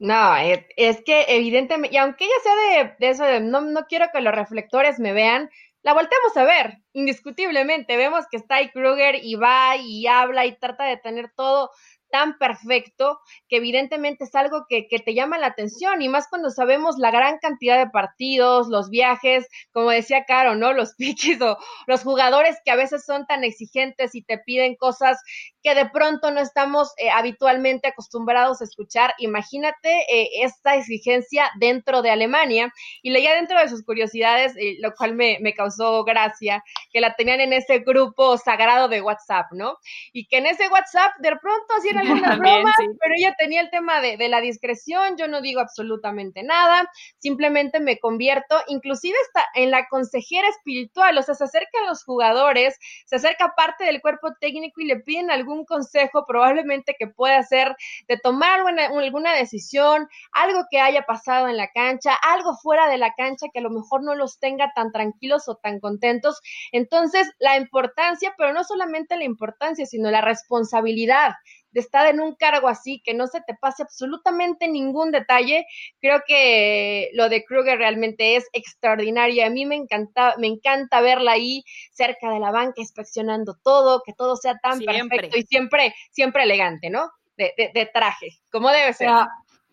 [0.00, 4.06] No, eh, es, que evidentemente, y aunque ella sea de, eso de no, no quiero
[4.12, 5.48] que los reflectores me vean,
[5.84, 7.96] la volteamos a ver, indiscutiblemente.
[7.96, 11.70] Vemos que está ahí Kruger y va y habla y trata de tener todo
[12.14, 16.96] tan perfecto que evidentemente es algo que, te llama la atención y más cuando sabemos
[16.96, 20.72] la gran cantidad de partidos, los viajes, como decía Caro, ¿no?
[20.72, 25.20] Los piquis o los jugadores que a veces son tan exigentes y te piden cosas
[25.60, 29.12] que de pronto no estamos eh, habitualmente acostumbrados a escuchar.
[29.18, 32.72] Imagínate eh, esta exigencia dentro de Alemania
[33.02, 37.16] y leía dentro de sus curiosidades, eh, lo cual me, me causó gracia, que la
[37.16, 39.78] tenían en ese grupo sagrado de WhatsApp, ¿no?
[40.12, 41.74] Y que en ese WhatsApp de pronto
[42.38, 46.90] bromas, pero ella tenía el tema de, de, la discreción, yo no digo absolutamente nada,
[47.18, 52.04] simplemente me convierto, inclusive está en la consejera espiritual, o sea, se acerca a los
[52.04, 57.42] jugadores, se acerca parte del cuerpo técnico y le piden algún consejo probablemente que pueda
[57.42, 57.76] ser
[58.08, 62.98] de tomar una, alguna decisión, algo que haya pasado en la cancha, algo fuera de
[62.98, 66.40] la cancha que a lo mejor no los tenga tan tranquilos o tan contentos.
[66.72, 71.34] Entonces, la importancia, pero no solamente la importancia, sino la responsabilidad
[71.74, 75.66] de estar en un cargo así, que no se te pase absolutamente ningún detalle.
[76.00, 79.44] Creo que lo de Kruger realmente es extraordinario.
[79.44, 84.12] A mí me encanta, me encanta verla ahí cerca de la banca, inspeccionando todo, que
[84.12, 87.10] todo sea tan perfecto y siempre, siempre elegante, ¿no?
[87.36, 89.08] De, de, traje, como debe ser.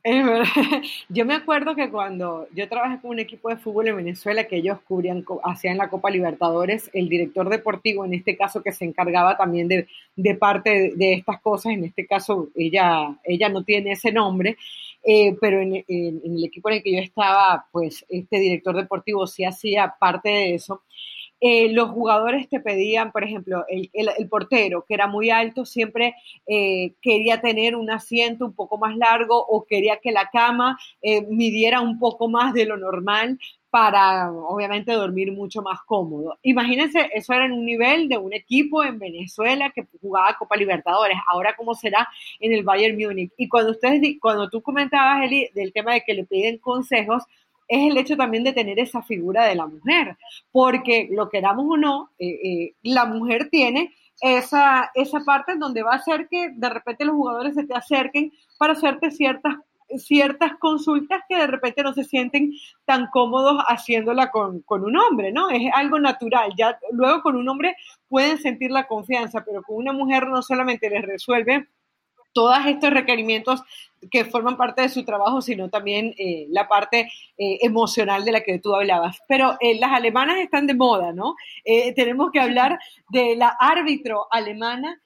[1.10, 4.58] Yo me acuerdo que cuando yo trabajé con un equipo de fútbol en Venezuela que
[4.58, 9.38] ellos cubrían, hacían la Copa Libertadores, el director deportivo, en este caso que se encargaba
[9.38, 14.58] también de, parte de, estas cosas, en este caso ella, ella no tiene ese nombre,
[15.04, 19.46] eh, pero en, el equipo en el que yo estaba, pues este director deportivo sí
[19.46, 20.82] hacía parte de eso.
[21.44, 26.14] Eh, los jugadores te pedían, por ejemplo, el, portero, que era muy alto, siempre
[26.46, 31.26] eh, quería tener un asiento un poco más largo o quería que la cama eh,
[31.28, 33.40] midiera un poco más de lo normal
[33.72, 36.38] para obviamente dormir mucho más cómodo.
[36.44, 41.18] Imagínense, eso era en un nivel de un equipo en Venezuela que jugaba Copa Libertadores.
[41.28, 42.08] Ahora cómo será
[42.40, 43.32] en el Bayern Múnich.
[43.38, 47.24] Y cuando ustedes cuando tú comentabas Eli del tema de que le piden consejos,
[47.72, 50.18] es el hecho también de tener esa figura de la mujer,
[50.52, 55.82] porque lo queramos o no, eh, eh, la mujer tiene esa, esa parte en donde
[55.82, 59.56] va a hacer que de repente los jugadores se te acerquen para hacerte ciertas
[59.98, 62.54] ciertas consultas que de repente no se sienten
[62.86, 65.50] tan cómodos haciéndola con, con, un hombre, ¿no?
[65.50, 66.54] Es algo natural.
[66.58, 67.76] Ya luego con un hombre
[68.08, 71.68] pueden sentir la confianza, pero con una mujer no solamente les resuelve
[72.34, 73.62] todos estos requerimientos
[74.10, 78.42] que forman parte de su trabajo, sino también eh, la parte eh, emocional de la
[78.42, 79.20] que tú hablabas.
[79.28, 81.36] Pero eh, las alemanas están de moda, ¿no?
[81.96, 85.00] tenemos que hablar de la árbitro alemana.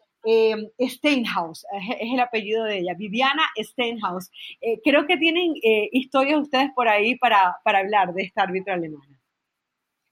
[0.81, 4.31] Steinhaus, es, el apellido de ella, Viviana Steinhaus.
[4.83, 5.53] creo que tienen
[5.91, 9.14] historias ustedes por ahí para, para hablar de esta árbitro alemana.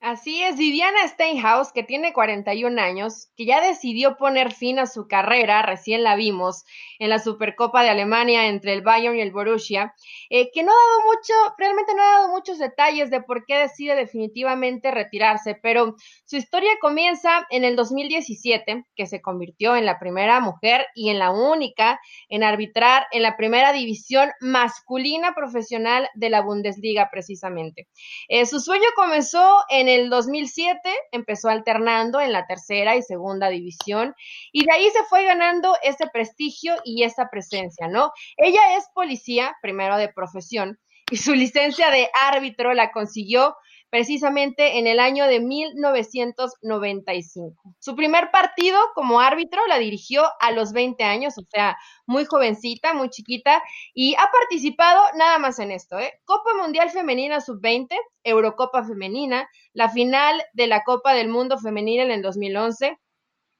[0.03, 5.07] Así es, Viviana Steinhaus, que tiene 41 años, que ya decidió poner fin a su
[5.07, 6.65] carrera, recién la vimos
[6.99, 9.93] en la Supercopa de Alemania entre el Bayern y el Borussia,
[10.29, 13.59] eh, que no ha dado mucho, realmente no ha dado muchos detalles de por qué
[13.59, 19.99] decide definitivamente retirarse, pero su historia comienza en el 2017, que se convirtió en la
[19.99, 26.29] primera mujer y en la única en arbitrar en la primera división masculina profesional de
[26.29, 27.87] la Bundesliga, precisamente.
[28.27, 30.79] Eh, su sueño comenzó en el 2007
[31.11, 34.15] empezó alternando en la tercera y segunda división
[34.51, 38.11] y de ahí se fue ganando ese prestigio y esa presencia, ¿no?
[38.37, 40.79] Ella es policía, primero de profesión,
[41.11, 43.55] y su licencia de árbitro la consiguió
[43.93, 47.75] precisamente en el año de 1995.
[47.77, 51.77] Su primer partido como árbitro la dirigió a los 20 años, o sea,
[52.07, 53.61] muy jovencita, muy chiquita,
[53.93, 56.11] y ha participado nada más en esto, ¿eh?
[56.25, 62.09] Copa Mundial Femenina Sub-20, Eurocopa Femenina, la final de la Copa del Mundo Femenina en
[62.09, 62.97] el 2011,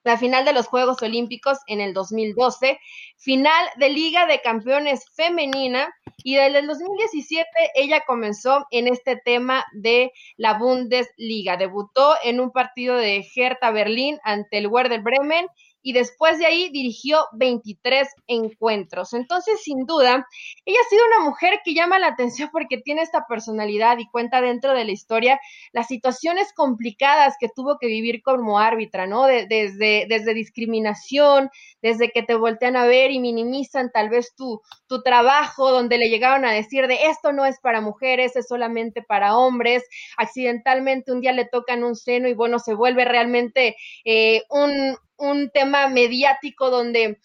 [0.03, 2.79] la final de los Juegos Olímpicos en el 2012,
[3.17, 9.65] final de Liga de Campeones Femenina y desde el 2017 ella comenzó en este tema
[9.73, 11.57] de la Bundesliga.
[11.57, 15.47] Debutó en un partido de Hertha Berlín ante el Werder Bremen
[15.83, 19.13] y después de ahí dirigió 23 encuentros.
[19.13, 20.25] Entonces, sin duda,
[20.65, 24.41] ella ha sido una mujer que llama la atención porque tiene esta personalidad y cuenta
[24.41, 25.39] dentro de la historia
[25.73, 29.25] las situaciones complicadas que tuvo que vivir como árbitra, ¿no?
[29.25, 31.49] desde, desde discriminación,
[31.81, 36.09] desde que te voltean a ver y minimizan tal vez tu, tu trabajo, donde le
[36.09, 39.83] llegaron a decir de esto no es para mujeres, es solamente para hombres,
[40.17, 45.49] accidentalmente un día le tocan un seno y bueno, se vuelve realmente eh, un, un
[45.51, 47.19] tema mediático donde,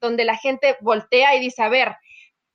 [0.00, 1.96] donde la gente voltea y dice, a ver,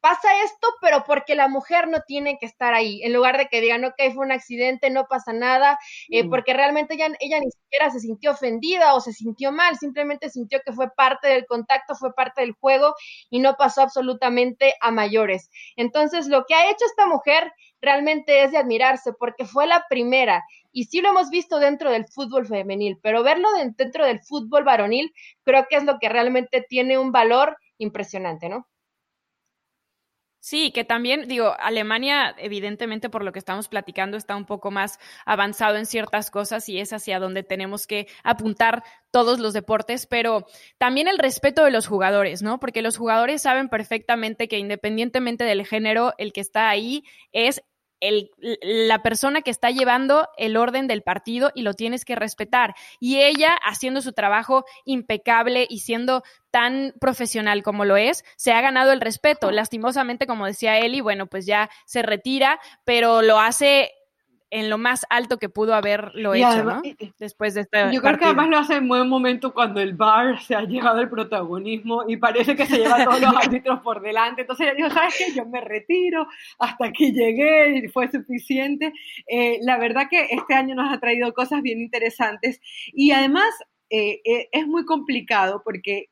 [0.06, 3.60] pasa esto, pero porque la mujer no tiene que estar ahí, en lugar de que
[3.60, 6.30] digan, ok, fue un accidente, no pasa nada, eh, mm.
[6.30, 10.60] porque realmente ella, ella ni siquiera se sintió ofendida o se sintió mal, simplemente sintió
[10.63, 12.93] que fue parte del contacto, fue parte del juego
[13.32, 15.50] y no pasó absolutamente a mayores.
[15.76, 17.52] Entonces, lo que ha hecho esta mujer
[17.86, 22.06] realmente es de admirarse porque fue la primera y sí lo hemos visto dentro del
[22.08, 26.98] fútbol femenil, pero verlo dentro del fútbol varonil creo que es lo que realmente tiene
[26.98, 28.67] un valor impresionante, ¿no?
[30.45, 35.00] Sí, que también, digo, Alemania, evidentemente, por lo que estamos platicando, está un poco más
[35.26, 40.45] avanzado en ciertas cosas y es hacia donde tenemos que apuntar todos los deportes, pero
[40.78, 42.60] también el respeto de los jugadores, ¿no?
[42.60, 47.63] Porque los jugadores saben perfectamente que independientemente del género, el que está ahí es
[48.62, 52.76] la persona que está llevando el orden del partido y lo tienes que respetar.
[53.00, 58.62] Y ella, haciendo su trabajo impecable y siendo tan profesional como lo es, se ha
[58.62, 59.52] ganado el respeto.
[59.52, 63.91] Lastimosamente, como decía Eli, bueno, pues ya se retira, pero lo hace
[64.51, 66.81] en lo más alto que pudo haberlo hecho, ¿no?
[67.19, 70.41] Después de este Yo creo que además lo hace en buen momento cuando el bar
[70.41, 74.01] se ha llevado el protagonismo y parece que se lleva a todos los árbitros por
[74.01, 74.41] delante.
[74.41, 75.34] Entonces ella dijo, ¿sabes qué?
[75.34, 76.27] Yo me retiro,
[76.60, 78.93] hasta aquí llegué y fue suficiente.
[79.27, 82.60] Eh, la verdad que este año nos ha traído cosas bien interesantes
[82.93, 83.53] y además
[83.89, 86.10] eh, eh, es muy complicado porque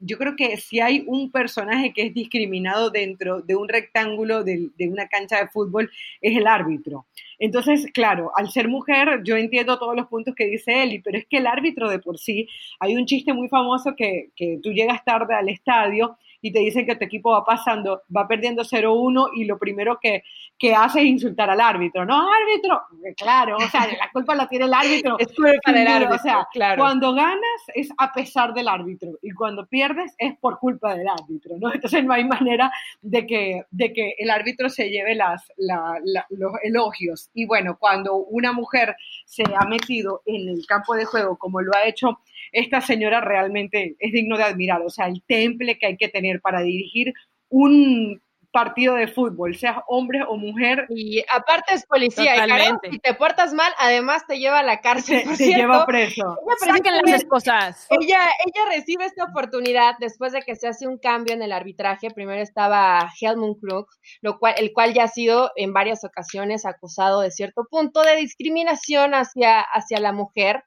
[0.00, 4.70] yo creo que si hay un personaje que es discriminado dentro de un rectángulo de,
[4.88, 5.90] una cancha de fútbol,
[6.20, 7.06] es el árbitro.
[7.38, 11.26] Entonces, claro, al ser mujer, yo entiendo todos los puntos que dice Eli, pero es
[11.26, 12.48] que el árbitro de por sí,
[12.80, 16.84] hay un chiste muy famoso que, que tú llegas tarde al estadio y te dicen
[16.84, 20.22] que tu equipo va pasando, va perdiendo 0-1 y lo primero que,
[20.58, 22.04] que hace insultar al árbitro.
[22.04, 22.82] No, árbitro,
[23.16, 25.18] claro, o sea, la culpa la tiene el árbitro.
[25.18, 26.46] Es culpa del árbitro, o sea,
[26.76, 31.56] cuando ganas es a pesar del árbitro y cuando pierdes es por culpa del árbitro,
[31.58, 31.72] ¿no?
[31.72, 32.70] Entonces no hay manera
[33.02, 37.30] de que, de que el árbitro se lleve las, los elogios.
[37.34, 41.74] Y bueno, cuando una mujer se ha metido en el campo de juego como lo
[41.74, 42.20] ha hecho
[42.52, 44.80] esta señora, realmente es digno de admirar.
[44.82, 47.12] O sea, el temple que hay que tener para dirigir
[47.48, 48.20] un
[48.54, 50.86] partido de fútbol, seas hombre o mujer.
[50.88, 55.24] Y aparte es policía, y si te portas mal, además te lleva a la cárcel.
[55.36, 56.38] Te, lleva preso.
[56.62, 57.88] Ella, las esposas.
[57.90, 62.12] Ella, ella recibe esta oportunidad después de que se hace un cambio en el arbitraje.
[62.12, 63.88] Primero estaba Helmut Krug,
[64.22, 68.14] lo cual, el cual ya ha sido en varias ocasiones acusado de cierto punto de
[68.14, 70.62] discriminación hacia, hacia la mujer.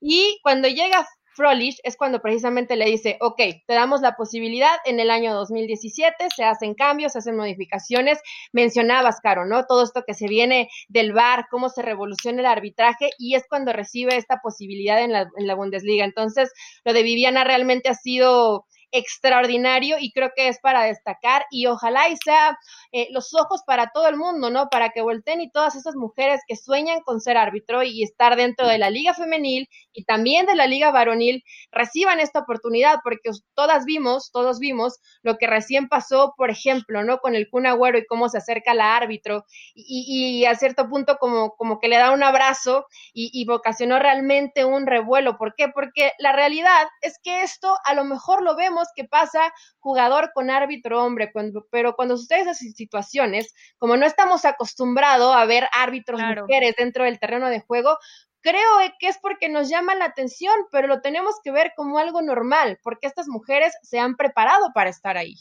[0.00, 1.06] Y cuando llega
[1.36, 6.28] Frolich es cuando precisamente le dice, ok, te damos la posibilidad en el año 2017,
[6.34, 8.18] se hacen cambios, se hacen modificaciones.
[8.52, 9.66] Mencionabas, Caro, ¿no?
[9.66, 13.72] Todo esto que se viene del VAR, cómo se revoluciona el arbitraje y es cuando
[13.72, 16.04] recibe esta posibilidad en la Bundesliga.
[16.04, 16.52] Entonces,
[16.84, 22.08] lo de Viviana realmente ha sido extraordinario y creo que es para destacar y ojalá
[22.08, 22.56] y sea
[22.92, 24.68] eh, los ojos para todo el mundo, ¿no?
[24.68, 28.66] Para que volteen y todas esas mujeres que sueñan con ser árbitro y estar dentro
[28.66, 33.84] de la liga femenil y también de la liga varonil reciban esta oportunidad porque todas
[33.84, 37.18] vimos, todos vimos lo que recién pasó, por ejemplo, ¿no?
[37.18, 41.50] Con el Kun Agüero y cómo se acerca la árbitro y, a cierto punto como,
[41.56, 45.36] como que le da un abrazo y, y vocacionó realmente un revuelo.
[45.36, 45.68] ¿Por qué?
[45.68, 50.50] Porque la realidad es que esto a lo mejor lo vemos que pasa jugador con
[50.50, 51.32] árbitro hombre,
[51.70, 57.18] pero cuando suceden esas situaciones, como no estamos acostumbrados a ver árbitros mujeres dentro del
[57.18, 57.98] terreno de juego,
[58.40, 62.22] creo que es porque nos llama la atención, pero lo tenemos que ver como algo
[62.22, 65.34] normal, porque estas mujeres se han preparado para estar ahí.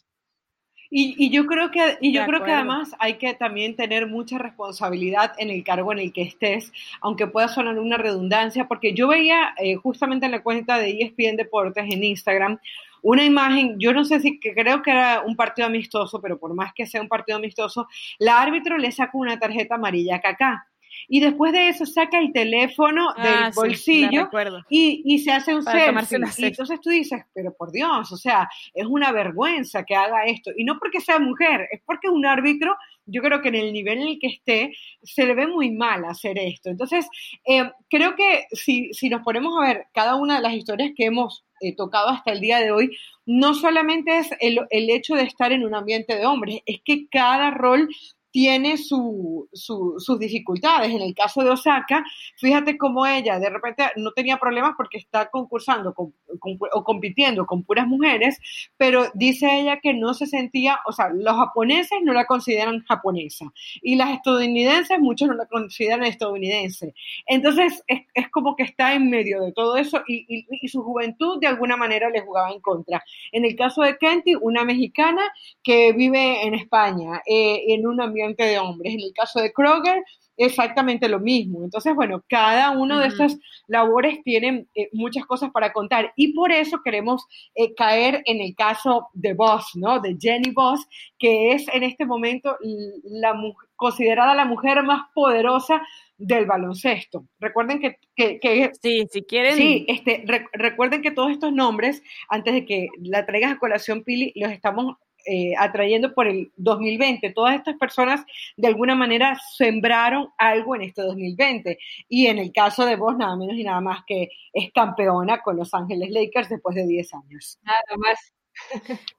[0.90, 5.34] Y, yo creo que, y yo creo que además hay que también tener mucha responsabilidad
[5.38, 6.72] en el cargo en el que estés,
[7.02, 11.38] aunque pueda sonar una redundancia, porque yo veía eh, justamente en la cuenta de ESPN
[11.38, 12.60] Deportes en Instagram
[13.06, 16.56] una imagen, yo no sé si que creo que era un partido amistoso, pero por
[16.56, 17.88] más que sea un partido amistoso,
[18.18, 20.68] la árbitro le saca una tarjeta amarilla a Kaká
[21.08, 24.30] y después de eso saca el teléfono ah, del bolsillo
[24.70, 26.20] y, se hace un selfie.
[26.38, 30.52] Y entonces tú dices, pero por Dios, o sea, es una vergüenza que haga esto.
[30.58, 32.76] Y no porque sea mujer, es porque un árbitro,
[33.06, 36.06] yo creo que en el nivel en el que esté, se le ve muy mal
[36.06, 36.70] hacer esto.
[36.70, 37.08] Entonces,
[37.46, 41.06] eh, creo que si, si nos ponemos a ver cada una de las historias que
[41.06, 45.24] hemos eh, tocado hasta el día de hoy, no solamente es el, el, hecho de
[45.24, 47.90] estar en un ambiente de hombres, es que cada rol
[48.36, 50.92] tiene sus dificultades.
[50.92, 52.04] En el caso de Osaka,
[52.36, 57.88] fíjate cómo ella de repente no tenía problemas porque está concursando o compitiendo con puras
[57.88, 58.38] mujeres,
[58.76, 63.46] pero dice ella que no se sentía, o sea, los japoneses no la consideran japonesa
[63.82, 66.94] y las estadounidenses, muchos no la consideran estadounidense.
[67.28, 71.78] Entonces, es, como que está en medio de todo eso y, su juventud de alguna
[71.78, 73.02] manera le jugaba en contra.
[73.32, 75.22] En el caso de Kenty, una mexicana
[75.64, 78.94] que vive en España, eh, en un ambiente de hombres.
[78.94, 80.04] En el caso de Kroger,
[80.38, 81.64] exactamente lo mismo.
[81.64, 86.52] Entonces, bueno, cada uno de estas labores tienen eh, muchas cosas para contar y por
[86.52, 90.00] eso queremos eh, caer en el caso de Boss, ¿no?
[90.00, 90.86] De Jenny Boss,
[91.18, 92.58] que es en este momento
[93.04, 93.34] la
[93.76, 95.82] considerada la mujer más poderosa
[96.18, 97.26] del baloncesto.
[97.40, 99.56] Recuerden que, que, sí, si quieren.
[99.56, 100.24] Sí, este,
[100.54, 104.96] recuerden que todos estos nombres, antes de que la traigas a colación, Pili, los estamos
[105.26, 107.32] eh, atrayendo por el 2020.
[107.32, 108.24] Todas estas personas
[108.58, 111.78] de alguna manera sembraron algo en este 2020.
[112.10, 115.58] Y en el caso de vos, nada menos y nada más que es campeona con
[115.58, 117.60] Los Ángeles Lakers después de 10 años.
[117.64, 118.34] Nada más.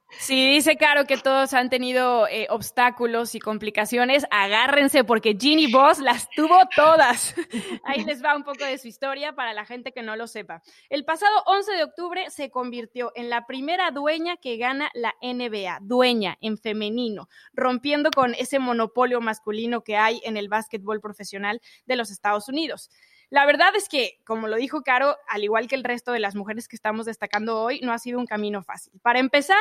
[0.09, 4.25] Sí, dice Caro que todos han tenido eh, obstáculos y complicaciones.
[4.31, 7.35] Agárrense porque Ginny Boss las tuvo todas.
[7.83, 10.61] Ahí les va un poco de su historia para la gente que no lo sepa.
[10.89, 15.79] El pasado 11 de octubre se convirtió en la primera dueña que gana la NBA,
[15.81, 21.95] dueña en femenino, rompiendo con ese monopolio masculino que hay en el básquetbol profesional de
[21.97, 22.89] los Estados Unidos.
[23.29, 26.35] La verdad es que, como lo dijo Caro, al igual que el resto de las
[26.35, 28.93] mujeres que estamos destacando hoy, no ha sido un camino fácil.
[29.01, 29.57] Para empezar,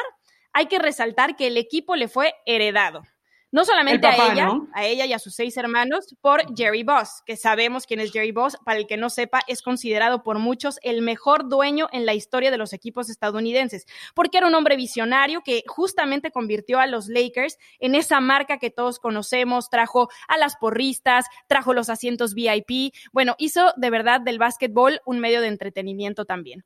[0.57, 3.03] hay que resaltar que el equipo le fue heredado.
[3.53, 7.37] No solamente a ella, a ella y a sus seis hermanos, por Jerry Boss, que
[7.37, 11.03] sabemos quién es Jerry Boss, para el que no sepa, es considerado por muchos el
[11.03, 13.85] mejor dueño en la historia de los equipos estadounidenses,
[14.15, 18.71] porque era un hombre visionario que justamente convirtió a los Lakers en esa marca que
[18.71, 24.39] todos conocemos, trajo a las porristas, trajo los asientos VIP, bueno, hizo de verdad del
[24.39, 26.65] básquetbol un medio de entretenimiento también.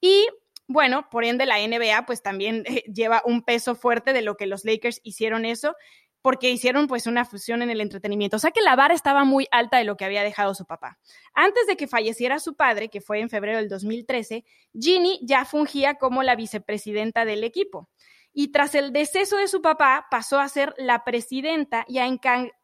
[0.00, 0.26] Y
[0.68, 4.46] bueno, por ende la NBA pues también eh, lleva un peso fuerte de lo que
[4.46, 5.74] los Lakers hicieron eso
[6.20, 8.36] porque hicieron pues una fusión en el entretenimiento.
[8.36, 10.98] O sea que la vara estaba muy alta de lo que había dejado su papá.
[11.32, 14.44] Antes de que falleciera su padre, que fue en febrero del 2013,
[14.78, 17.88] Ginny ya fungía como la vicepresidenta del equipo
[18.32, 22.06] y tras el deceso de su papá pasó a ser la presidenta y a,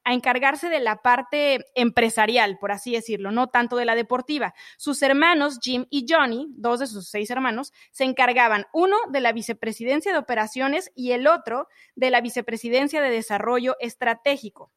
[0.04, 4.54] encargarse de la parte empresarial, por así decirlo, no tanto de la deportiva.
[4.76, 9.32] Sus hermanos, Jim y Johnny, dos de sus seis hermanos, se encargaban, uno de la
[9.32, 14.70] vicepresidencia de operaciones y el otro de la vicepresidencia de desarrollo estratégico.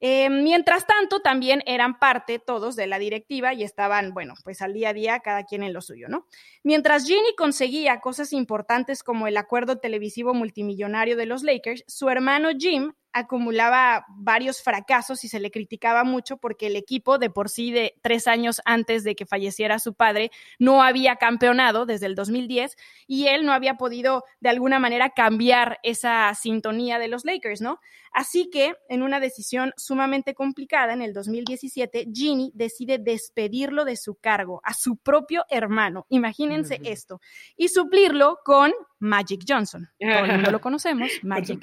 [0.00, 4.72] Eh, mientras tanto, también eran parte todos de la directiva y estaban, bueno, pues al
[4.72, 6.26] día a día cada quien en lo suyo, ¿no?
[6.62, 12.50] Mientras Ginny conseguía cosas importantes como el acuerdo televisivo multimillonario de los Lakers, su hermano
[12.56, 17.72] Jim acumulaba varios fracasos y se le criticaba mucho porque el equipo de por sí
[17.72, 22.76] de tres años antes de que falleciera su padre no había campeonado desde el 2010
[23.06, 27.80] y él no había podido de alguna manera cambiar esa sintonía de los Lakers, ¿no?
[28.12, 34.14] Así que en una decisión sumamente complicada en el 2017, Ginny decide despedirlo de su
[34.14, 37.20] cargo a su propio hermano, imagínense esto,
[37.56, 39.88] y suplirlo con Magic Johnson.
[40.00, 41.60] Todo el mundo lo conocemos, Magic.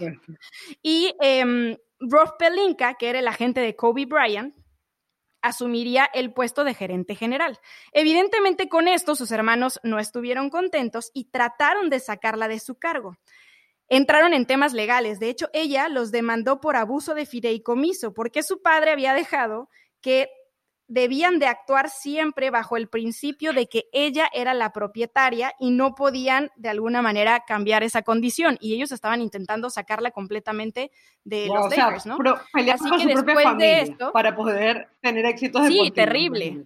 [0.81, 1.77] Y eh,
[2.39, 4.55] Pelinka, que era el agente de Kobe Bryant,
[5.45, 7.59] asumiría el puesto de gerente general.
[7.93, 13.17] Evidentemente con esto sus hermanos no estuvieron contentos y trataron de sacarla de su cargo.
[13.87, 18.63] Entraron en temas legales, de hecho ella los demandó por abuso de fideicomiso porque su
[18.63, 19.69] padre había dejado
[20.01, 20.29] que
[20.87, 25.95] debían de actuar siempre bajo el principio de que ella era la propietaria y no
[25.95, 30.91] podían de alguna manera cambiar esa condición y ellos estaban intentando sacarla completamente
[31.23, 32.17] de los Lakers, ¿no?
[32.53, 36.65] Así que después de esto para poder tener éxitos Sí, terrible.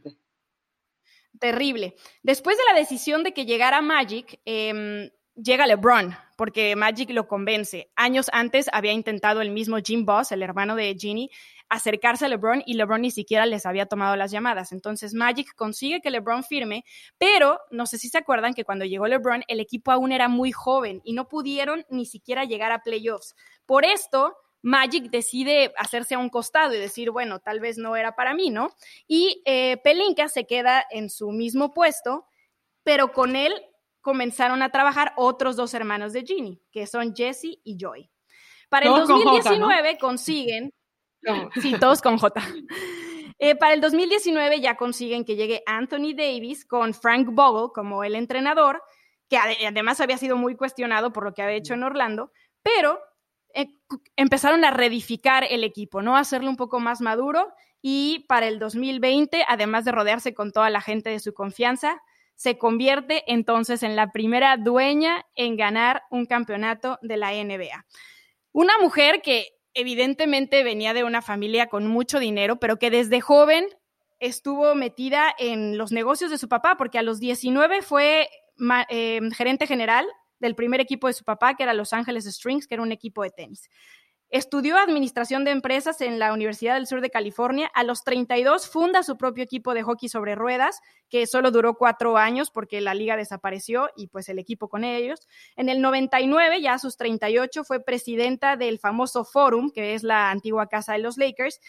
[1.39, 1.95] Terrible.
[2.21, 5.09] Después de la decisión de que llegara Magic, eh,
[5.41, 7.89] llega LeBron, porque Magic lo convence.
[7.95, 11.29] Años antes había intentado el mismo Jim Boss, el hermano de Ginny,
[11.69, 14.71] acercarse a LeBron y LeBron ni siquiera les había tomado las llamadas.
[14.71, 16.83] Entonces Magic consigue que LeBron firme,
[17.17, 20.51] pero no sé si se acuerdan que cuando llegó LeBron el equipo aún era muy
[20.51, 23.35] joven y no pudieron ni siquiera llegar a playoffs.
[23.65, 28.15] Por esto, Magic decide hacerse a un costado y decir, bueno, tal vez no era
[28.15, 28.71] para mí, ¿no?
[29.07, 32.25] Y eh, Pelinka se queda en su mismo puesto,
[32.83, 33.53] pero con él
[34.01, 38.09] comenzaron a trabajar otros dos hermanos de Ginny, que son Jesse y Joy.
[38.69, 40.73] Para el 2019 consiguen,
[41.61, 42.41] sí, todos con J.
[43.41, 48.15] Eh, para el 2019 ya consiguen que llegue Anthony Davis con Frank Bogle como el
[48.15, 48.83] entrenador,
[49.29, 52.99] que además había sido muy cuestionado por lo que había hecho en Orlando, pero
[53.53, 53.67] eh,
[54.17, 56.17] empezaron a reedificar el equipo, ¿no?
[56.17, 60.69] A hacerlo un poco más maduro y para el 2020, además de rodearse con toda
[60.69, 62.01] la gente de su confianza,
[62.35, 67.85] se convierte entonces en la primera dueña en ganar un campeonato de la NBA.
[68.51, 73.65] Una mujer que evidentemente venía de una familia con mucho dinero, pero que desde joven
[74.19, 78.29] estuvo metida en los negocios de su papá, porque a los 19 fue
[78.89, 80.05] eh, gerente general
[80.39, 83.23] del primer equipo de su papá, que era Los Ángeles Strings, que era un equipo
[83.23, 83.69] de tenis.
[84.31, 87.71] Estudió administración de empresas en la Universidad del Sur de California.
[87.73, 92.15] A los 32 funda su propio equipo de hockey sobre ruedas, que solo duró cuatro
[92.15, 95.27] años porque la liga desapareció y pues el equipo con ellos.
[95.55, 100.29] En el 99, ya a sus 38, fue presidenta del famoso Forum, que es la
[100.29, 101.59] antigua casa de los Lakers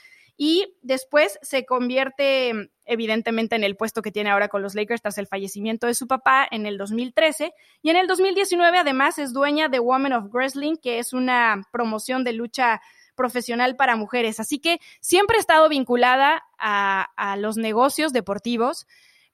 [0.42, 5.18] y después se convierte evidentemente en el puesto que tiene ahora con los Lakers tras
[5.18, 9.68] el fallecimiento de su papá en el 2013 y en el 2019 además es dueña
[9.68, 12.80] de Women of Wrestling, que es una promoción de lucha
[13.16, 14.40] profesional para mujeres.
[14.40, 18.86] Así que siempre ha estado vinculada a, a los negocios deportivos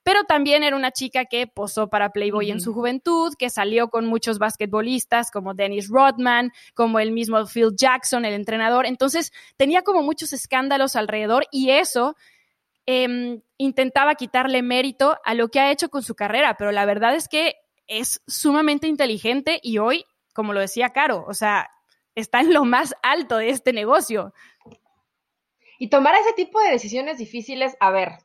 [0.07, 4.07] pero también era una chica que posó para Playboy en su juventud, que salió con
[4.07, 8.87] muchos basquetbolistas como Dennis Rodman, como el mismo Phil Jackson, el entrenador.
[8.87, 12.15] Entonces tenía como muchos escándalos alrededor y eso
[12.87, 17.17] em, intentaba quitarle mérito a lo que ha hecho con su carrera, pero la verdad
[17.17, 17.57] es que
[17.89, 21.69] es sumamente inteligente y hoy, como lo decía Caro, o sea,
[22.15, 24.33] está en lo más alto de este negocio.
[25.81, 28.19] Y tomar ese tipo de decisiones difíciles, a ver,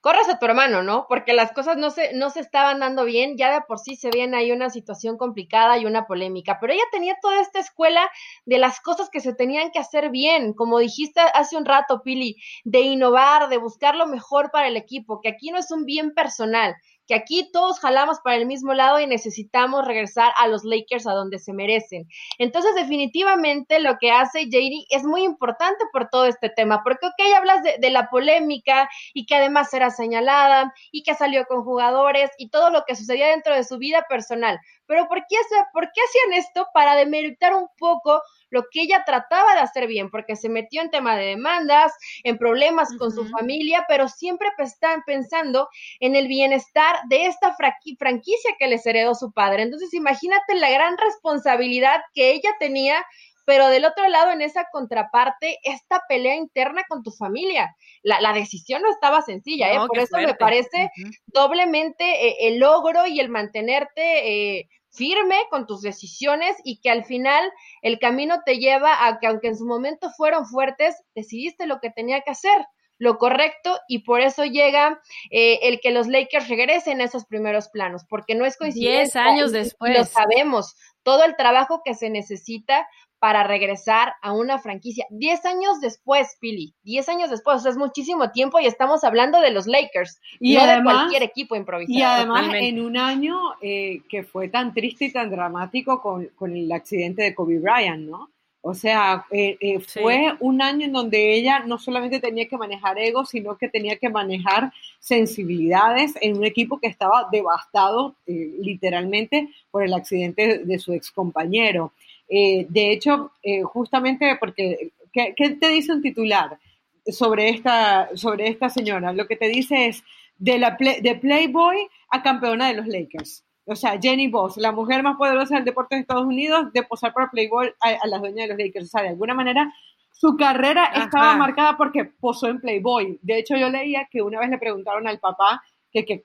[0.00, 1.06] corres a tu hermano, ¿no?
[1.08, 4.10] Porque las cosas no se, no se estaban dando bien, ya de por sí se
[4.10, 8.08] viene ahí una situación complicada y una polémica, pero ella tenía toda esta escuela
[8.44, 12.36] de las cosas que se tenían que hacer bien, como dijiste hace un rato, Pili,
[12.64, 16.14] de innovar, de buscar lo mejor para el equipo, que aquí no es un bien
[16.14, 16.76] personal,
[17.06, 21.12] que aquí todos jalamos para el mismo lado y necesitamos regresar a los Lakers a
[21.12, 22.08] donde se merecen.
[22.38, 27.36] Entonces, definitivamente lo que hace JD es muy importante por todo este tema, porque, ok,
[27.36, 32.30] hablas de, de la polémica y que además era señalada y que salió con jugadores
[32.38, 35.36] y todo lo que sucedía dentro de su vida personal, pero ¿por qué,
[35.72, 36.66] ¿por qué hacían esto?
[36.72, 40.90] Para demeritar un poco lo que ella trataba de hacer bien, porque se metió en
[40.90, 41.92] tema de demandas,
[42.24, 45.68] en problemas con su familia, pero siempre están pensando
[46.00, 47.56] en el bienestar de esta
[47.98, 49.62] franquicia que les heredó su padre.
[49.62, 53.04] Entonces, imagínate la gran responsabilidad que ella tenía
[53.46, 57.74] pero del otro lado, en esa contraparte, esta pelea interna con tu familia.
[58.02, 59.78] La, decisión no estaba sencilla, ¿eh?
[59.86, 60.90] por eso me parece
[61.26, 67.04] doblemente eh, el logro y el mantenerte eh, firme con tus decisiones y que al
[67.04, 71.80] final el camino te lleva a que aunque en su momento fueron fuertes, decidiste lo
[71.80, 72.66] que tenía que hacer,
[72.98, 77.68] lo correcto y por eso llega eh, el que los Lakers regresen a esos primeros
[77.68, 79.22] planos, porque no es coincidencia.
[79.22, 79.96] Diez años después.
[79.96, 82.88] Lo sabemos, todo el trabajo que se necesita
[83.18, 85.06] para regresar a una franquicia.
[85.10, 89.40] Diez años después, Pili, diez años después, o sea, es muchísimo tiempo y estamos hablando
[89.40, 91.98] de los Lakers, y no de cualquier equipo improvisado.
[91.98, 96.56] Y además en un año eh, que fue tan triste y tan dramático con, con,
[96.56, 98.30] el accidente de Kobe Bryant, ¿no?
[98.60, 102.98] O sea, eh, eh, fue un año en donde ella no solamente tenía que manejar
[102.98, 109.84] ego, sino que tenía que manejar sensibilidades en un equipo que estaba devastado literalmente por
[109.84, 111.92] el accidente de su ex compañero.
[112.28, 116.58] Eh, de hecho, eh, justamente porque, ¿qué, te dice un titular
[117.06, 119.12] sobre esta, sobre esta señora?
[119.12, 120.02] Lo que te dice es
[120.38, 123.44] de, la de Playboy a campeona de los Lakers.
[123.64, 127.12] O sea, Jenny Boss, la mujer más poderosa del deporte de Estados Unidos, de posar
[127.12, 128.86] para Playboy a, las dueñas de los Lakers.
[128.86, 129.72] O sea, de alguna manera
[130.12, 133.18] su carrera estaba marcada porque posó en Playboy.
[133.22, 135.62] De hecho, yo leía que una vez le preguntaron al papá
[135.92, 136.24] que, que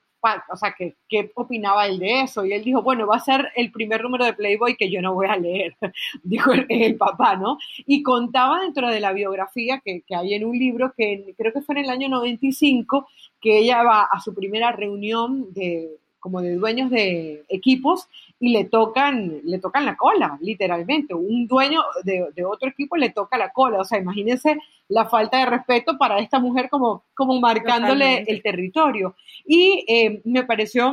[0.50, 2.44] o sea, ¿qué, ¿qué, opinaba él de eso?
[2.44, 5.14] Y él dijo, bueno, va a ser el primer número de Playboy que yo no
[5.14, 5.76] voy a leer,
[6.22, 7.58] dijo el, papá, ¿no?
[7.86, 11.62] Y contaba dentro de la biografía que, que, hay en un libro que creo que
[11.62, 13.08] fue en el año 95,
[13.40, 18.08] que ella va a su primera reunión de, como de dueños de equipos
[18.42, 21.14] y le tocan, le tocan la cola, literalmente.
[21.14, 23.78] Un dueño de, otro equipo le toca la cola.
[23.78, 29.14] O sea, imagínense la falta de respeto para esta mujer como, como marcándole el territorio.
[29.46, 30.92] Y eh, me pareció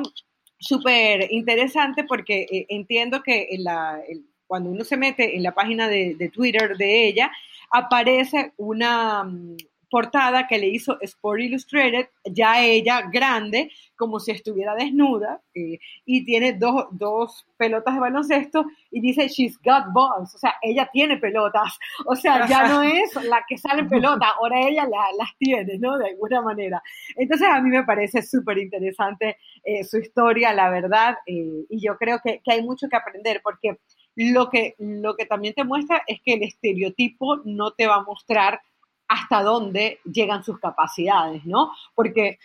[0.59, 3.99] súper interesante porque eh, entiendo que la,
[4.45, 7.31] cuando uno se mete en la página de, de Twitter de ella,
[7.71, 9.57] aparece una, mm,
[9.89, 16.23] portada que le hizo Sport Illustrated, ya ella grande, como si estuviera desnuda, eh, y
[16.23, 21.17] tiene dos, dos, pelotas de baloncesto, y dice, she's got balls, o sea, ella tiene
[21.17, 25.77] pelotas, o sea, ya no es la que sale en pelota, ahora ella las tiene,
[25.77, 25.97] ¿no?
[25.97, 26.81] De alguna manera.
[27.17, 29.35] Entonces, a mí me parece súper interesante
[29.65, 33.41] eh, su historia, la verdad, eh, y yo creo que, que hay mucho que aprender,
[33.43, 33.79] porque
[34.15, 38.03] lo que, lo que también te muestra es que el estereotipo no te va a
[38.03, 38.61] mostrar
[39.09, 41.73] hasta dónde llegan sus capacidades, ¿no?
[41.93, 42.39] Porque...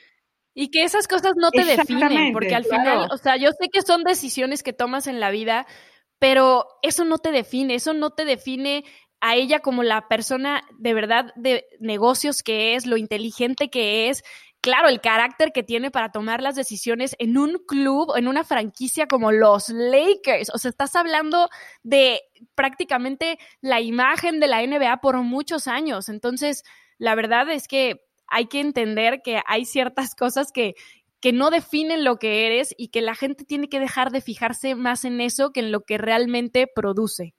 [0.55, 3.82] Y que esas cosas no te definen, porque al final, o sea, yo sé que
[3.82, 5.66] son decisiones que tomas en la vida,
[6.18, 8.84] pero eso no te define, eso no te define
[9.20, 14.22] a ella como la persona de verdad de negocios que es, lo inteligente que es,
[14.64, 19.07] claro, el carácter que tiene para tomar las decisiones en un club, en una franquicia
[19.07, 20.50] como los Lakers.
[20.55, 21.50] O sea, estás hablando
[21.82, 22.22] de
[22.55, 26.09] prácticamente la imagen de la NBA por muchos años.
[26.09, 26.62] Entonces,
[26.96, 30.74] la verdad es que hay que entender que hay ciertas cosas que,
[31.20, 34.74] que no definen lo que eres y que la gente tiene que dejar de fijarse
[34.74, 37.34] más en eso que en lo que realmente produce.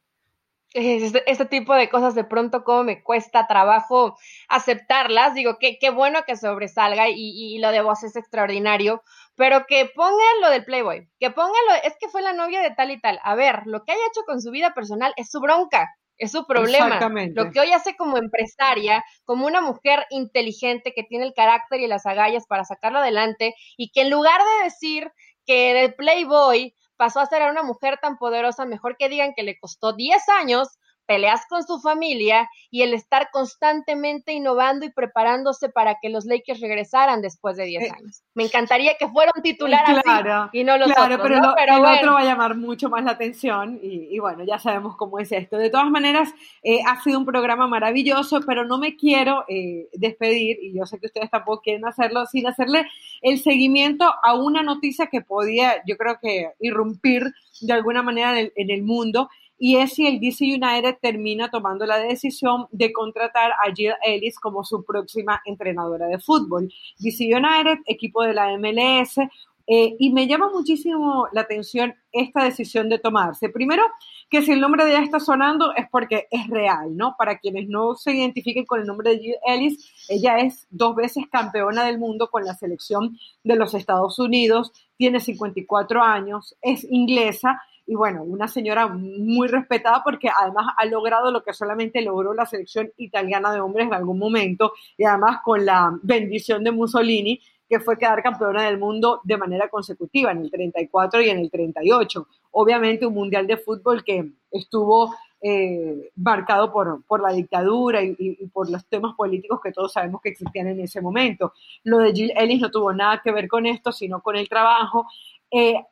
[0.77, 4.17] Este, este, tipo de cosas de pronto como me cuesta trabajo
[4.49, 5.33] aceptarlas.
[5.33, 9.01] Digo, qué, qué bueno que sobresalga y, lo de vos es extraordinario,
[9.36, 12.71] pero que pongan lo del Playboy, que pongan lo, es que fue la novia de
[12.71, 13.21] tal y tal.
[13.23, 16.45] A ver, lo que haya hecho con su vida personal es su bronca, es su
[16.45, 16.99] problema.
[17.34, 21.88] Lo que hoy hace como empresaria, como una mujer inteligente que tiene el carácter y
[21.88, 25.11] las agallas para sacarlo adelante y que en lugar de decir
[25.45, 29.59] que del Playboy pasó a ser una mujer tan poderosa, mejor que digan que le
[29.59, 35.95] costó 10 años peleas con su familia y el estar constantemente innovando y preparándose para
[36.01, 38.24] que los Lakers regresaran después de 10 eh, años.
[38.34, 42.22] Me encantaría que fuera un titular así y no los claro, pero, el otro va
[42.22, 45.58] a llamar mucho más la atención y, bueno, ya sabemos cómo es esto.
[45.58, 46.34] De todas maneras,
[46.64, 50.99] eh, ha sido un programa maravilloso, pero no me quiero eh, despedir, y yo sé
[50.99, 52.88] que ustedes tampoco quieren hacerlo, sin hacerle
[53.22, 58.70] el seguimiento a una noticia que podía, yo creo que, irrumpir de alguna manera en
[58.70, 63.74] el mundo y es si el DC United termina tomando la decisión de contratar a
[63.74, 66.70] Jill Ellis como su próxima entrenadora de fútbol.
[66.99, 69.20] DC United, equipo de la MLS,
[69.68, 73.49] Eh, y me llama muchísimo la atención esta decisión de tomarse.
[73.49, 73.84] Primero,
[74.30, 77.16] que si el nombre de ella está sonando es porque es real, ¿no?
[77.18, 81.26] Para quienes no se identifiquen con el nombre de Jill Ellis, ella es dos veces
[81.32, 87.59] campeona del mundo con la selección de los Estados Unidos, tiene 54 años, es inglesa
[87.88, 92.45] y bueno, una señora muy respetada porque además ha logrado lo que solamente logró la
[92.45, 97.39] selección italiana de hombres en algún momento y además con la bendición de Mussolini
[97.80, 102.28] fue quedar campeona del mundo de manera consecutiva en el 34 y en el 38.
[102.51, 108.47] Obviamente un mundial de fútbol que estuvo eh, marcado por, por, la dictadura y, y,
[108.47, 111.53] por los temas políticos que todos sabemos que existían en ese momento.
[111.84, 115.05] Lo de Jill Ellis no tuvo nada que ver con esto, sino con el trabajo.
[115.51, 115.84] Eh,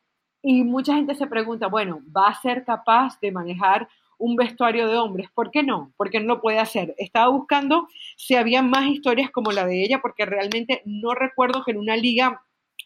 [0.41, 3.87] y mucha gente se pregunta, bueno, ¿va a ser capaz de manejar
[4.17, 5.29] un vestuario de hombres?
[5.33, 5.91] ¿Por qué no?
[5.97, 6.93] ¿Por qué no lo puede hacer?
[6.97, 11.71] Estaba buscando si había más historias como la de ella, porque realmente no recuerdo que
[11.71, 12.43] en una liga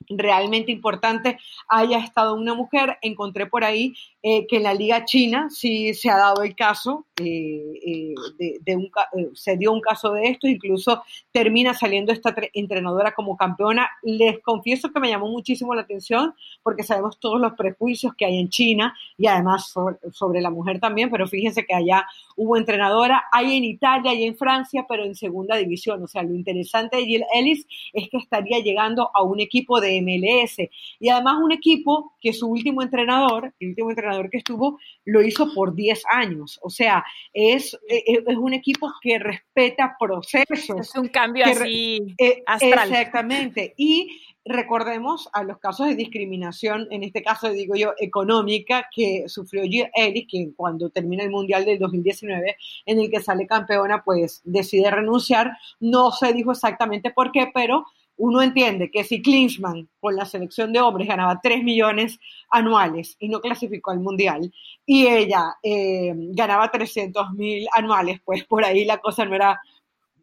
[0.09, 1.37] realmente importante
[1.67, 2.97] haya estado una mujer.
[3.01, 3.93] Encontré por ahí
[4.23, 8.75] eh, que en la Liga China sí se ha dado el caso, eh, eh, de,
[8.75, 8.91] un,
[9.33, 13.89] se dio un caso de esto, incluso termina saliendo esta entrenadora como campeona.
[14.03, 16.33] Les confieso que me llamó muchísimo la atención
[16.63, 20.79] porque sabemos todos los prejuicios que hay en China y además sobre, sobre la mujer
[20.79, 25.15] también, pero fíjense que allá hubo entrenadora, hay en Italia y en Francia, pero en
[25.15, 26.03] segunda división.
[26.03, 29.86] O sea, lo interesante de Jill Ellis es que estaría llegando a un equipo de
[30.01, 30.69] MLS.
[30.99, 35.53] Y además un equipo que su último entrenador, el último entrenador que estuvo, lo hizo
[35.53, 36.59] por 10 años.
[36.61, 40.79] O sea, es, e, e, es, un equipo que respeta procesos.
[40.79, 42.89] Es un cambio así eh, astral.
[42.89, 43.73] Exactamente.
[43.77, 49.63] Y recordemos a los casos de discriminación, en este caso digo yo económica, que sufrió
[49.63, 54.41] Jill Ellis, que cuando termina el Mundial del 2019, en el que sale campeona, pues
[54.45, 55.51] decide renunciar.
[55.79, 57.85] No se dijo exactamente por qué, pero
[58.17, 63.29] uno entiende que si Klinsmann con la selección de hombres ganaba 3 millones anuales y
[63.29, 64.51] no clasificó al Mundial,
[64.85, 69.59] y ella eh, ganaba 300 mil anuales, pues por ahí la cosa no era...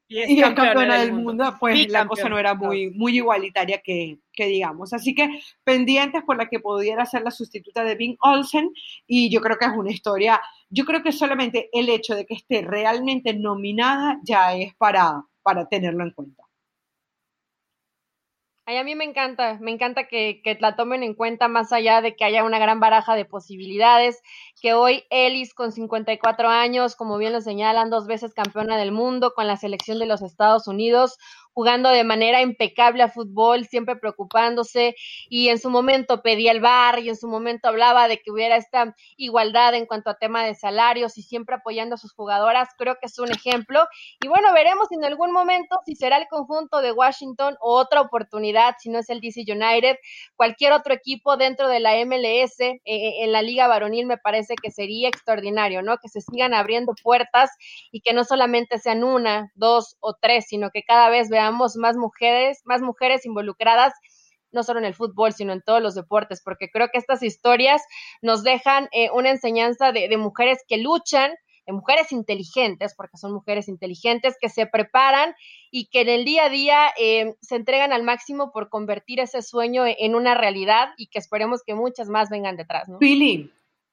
[0.06, 4.92] Y, campeona, del, mundo, pues la cosa no era muy, muy igualitaria que, que, digamos.
[4.92, 8.70] Así que pendientes por la que pudiera ser la sustituta de Bing Olsen
[9.06, 12.34] y yo creo que es una historia, yo creo que solamente el hecho de que
[12.34, 16.43] esté realmente nominada ya es para, para tenerlo en cuenta.
[18.66, 22.00] Ay, a mí me encanta, me encanta que, que, la tomen en cuenta más allá
[22.00, 24.22] de que haya una gran baraja de posibilidades,
[24.62, 29.34] que hoy Ellis con 54 años, como bien lo señalan, dos veces campeona del mundo
[29.34, 31.18] con la selección de los Estados Unidos,
[31.54, 34.96] jugando de manera impecable a fútbol, siempre preocupándose
[35.28, 38.56] y en su momento pedía el bar y en su momento hablaba de que hubiera
[38.56, 42.96] esta igualdad en cuanto a tema de salarios y siempre apoyando a sus jugadoras, creo
[43.00, 43.86] que es un ejemplo
[44.20, 48.74] y bueno, veremos en algún momento si será el conjunto de Washington o otra oportunidad,
[48.78, 49.96] si no es el DC United,
[50.36, 54.54] cualquier otro equipo dentro de la MLS eh, eh, en la liga varonil me parece
[54.60, 55.98] que sería extraordinario, ¿no?
[55.98, 57.50] Que se sigan abriendo puertas
[57.92, 61.96] y que no solamente sean una, dos o tres, sino que cada vez veamos más
[61.96, 63.92] mujeres, más mujeres involucradas
[64.52, 67.82] no solo en el fútbol, sino en todos los deportes, porque creo que estas historias
[68.22, 71.32] nos dejan eh, una enseñanza de, mujeres que luchan,
[71.66, 75.34] de mujeres inteligentes, porque son mujeres inteligentes, que se preparan
[75.72, 79.42] y que en el día a día eh, se entregan al máximo por convertir ese
[79.42, 82.88] sueño en una realidad y que esperemos que muchas más vengan detrás.
[82.88, 82.98] ¿no?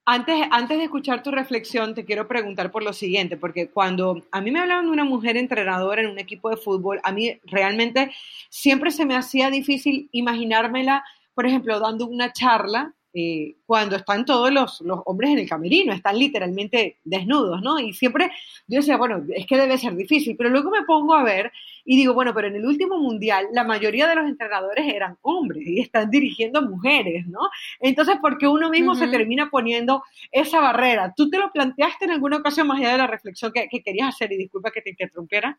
[0.05, 4.41] Antes, antes de escuchar tu reflexión, te quiero preguntar por lo siguiente, porque cuando a
[4.41, 8.11] mí me hablaban de una mujer entrenadora en un equipo de fútbol, a mí realmente
[8.49, 11.03] siempre se me hacía difícil imaginármela,
[11.35, 15.91] por ejemplo, dando una charla eh, cuando están todos los, los, hombres en el camerino,
[15.91, 17.79] están literalmente desnudos, ¿no?
[17.79, 18.31] Y siempre
[18.67, 21.51] yo decía, bueno, es que debe ser difícil, pero luego me pongo a ver
[21.83, 25.65] y digo, bueno, pero en el último mundial la mayoría de los entrenadores eran hombres
[25.65, 27.41] y están dirigiendo mujeres, ¿no?
[27.79, 31.13] Entonces, ¿por qué uno mismo se termina poniendo esa barrera?
[31.15, 34.09] ¿Tú te lo planteaste en alguna ocasión más allá de la reflexión que, que querías
[34.09, 34.31] hacer?
[34.31, 35.57] Y disculpa que te interrumpiera.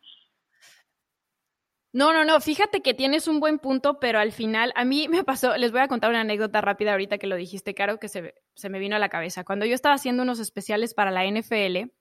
[1.93, 5.23] No, no, no, fíjate que tienes un buen punto, pero al final a mí me
[5.23, 8.33] pasó, les voy a contar una anécdota rápida ahorita que lo dijiste, Caro, que se,
[8.55, 9.43] se me vino a la cabeza.
[9.43, 11.91] Cuando yo estaba haciendo unos especiales para la NFL,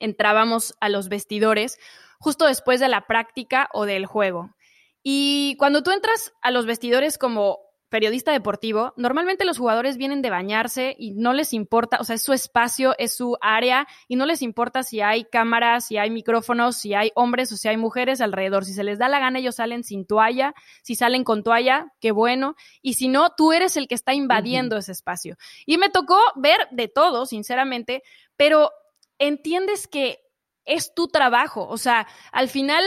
[0.00, 1.78] entrábamos a los vestidores
[2.18, 4.54] justo después de la práctica o del juego.
[5.02, 7.60] Y cuando tú entras a los vestidores como
[7.96, 12.22] periodista deportivo, normalmente los jugadores vienen de bañarse y no les importa, o sea, es
[12.22, 16.76] su espacio, es su área y no les importa si hay cámaras, si hay micrófonos,
[16.76, 18.66] si hay hombres o si hay mujeres alrededor.
[18.66, 22.12] Si se les da la gana, ellos salen sin toalla, si salen con toalla, qué
[22.12, 22.54] bueno.
[22.82, 25.38] Y si no, tú eres el que está invadiendo ese espacio.
[25.64, 28.02] Y me tocó ver de todo, sinceramente,
[28.36, 28.72] pero
[29.18, 30.18] entiendes que
[30.66, 32.84] es tu trabajo, o sea, al final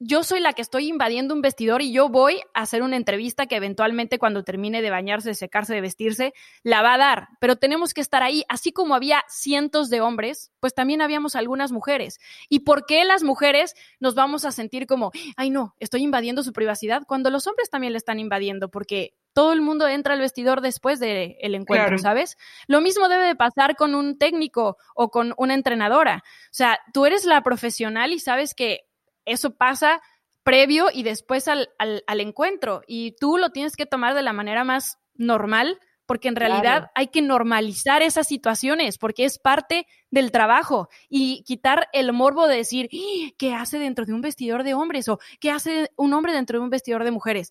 [0.00, 3.46] yo soy la que estoy invadiendo un vestidor y yo voy a hacer una entrevista
[3.46, 7.28] que eventualmente cuando termine de bañarse, de secarse, de vestirse, la va a dar.
[7.40, 11.72] Pero tenemos que estar ahí, así como había cientos de hombres, pues también habíamos algunas
[11.72, 12.20] mujeres.
[12.48, 16.52] ¿Y por qué las mujeres nos vamos a sentir como, ay no, estoy invadiendo su
[16.52, 17.02] privacidad?
[17.06, 20.98] Cuando los hombres también le están invadiendo, porque todo el mundo entra al vestidor después
[20.98, 22.36] del encuentro, ¿sabes?
[22.66, 26.24] Lo mismo debe de pasar con un técnico o con una entrenadora.
[26.24, 28.87] O sea, tú eres la profesional y sabes que
[29.28, 30.00] eso pasa
[30.42, 31.68] previo y después al,
[32.08, 32.82] encuentro.
[32.86, 37.08] Y tú lo tienes que tomar de la manera más normal, porque en realidad hay
[37.08, 42.88] que normalizar esas situaciones, porque es parte del trabajo y quitar el morbo de decir,
[42.92, 43.30] ¡Ah!
[43.36, 45.08] ¿qué hace dentro de un vestidor de hombres?
[45.08, 47.50] o ¿qué hace un hombre dentro de un vestidor de mujeres?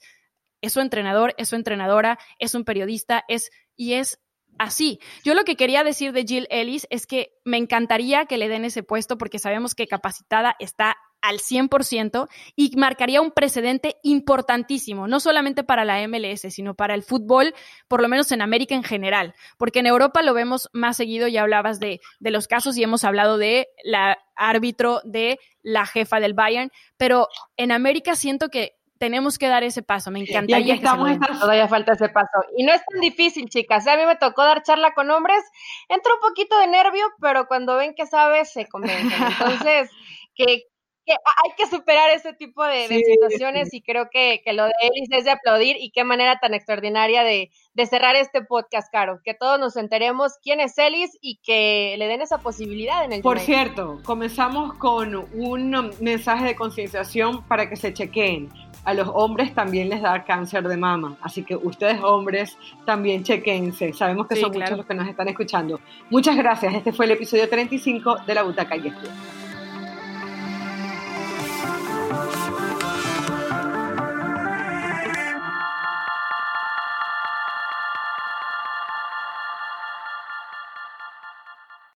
[0.61, 4.19] Es su entrenador, es su entrenadora, es un periodista, es y es
[4.59, 4.99] así.
[5.23, 8.65] Yo lo que quería decir de Jill Ellis es que me encantaría que le den
[8.65, 15.19] ese puesto porque sabemos que capacitada está al 100% y marcaría un precedente importantísimo, no
[15.19, 17.53] solamente para la MLS, sino para el fútbol,
[17.87, 21.41] por lo menos en América en general, porque en Europa lo vemos más seguido, ya
[21.41, 26.33] hablabas de, de los casos y hemos hablado de la árbitro, de la jefa del
[26.33, 27.27] Bayern, pero
[27.57, 30.11] en América siento que tenemos que dar ese paso.
[30.11, 30.75] Me encantaría.
[30.75, 32.43] Y estamos, todavía falta ese paso.
[32.57, 33.87] Y no es tan difícil, chicas.
[33.87, 35.43] A mí me tocó dar charla con hombres.
[35.89, 39.11] Entra un poquito de nervio, pero cuando ven que sabes, se convencen.
[39.11, 39.89] Entonces,
[40.35, 40.65] que,
[41.07, 45.31] hay que superar ese tipo de, situaciones y creo que, lo de Elis es de
[45.31, 47.49] aplaudir y qué manera tan extraordinaria de,
[47.89, 52.21] cerrar este podcast, Caro, que todos nos enteremos quién es Elis y que le den
[52.21, 57.93] esa posibilidad en el Por cierto, comenzamos con un mensaje de concienciación para que se
[57.93, 58.49] chequeen.
[58.87, 63.91] A los hombres también les da cáncer de mama, así que ustedes hombres también chequense.
[63.91, 65.81] Sabemos que son muchos los que nos están escuchando.
[66.09, 66.73] Muchas gracias.
[66.73, 69.46] Este fue el episodio 35 de La Butaca y Estudio.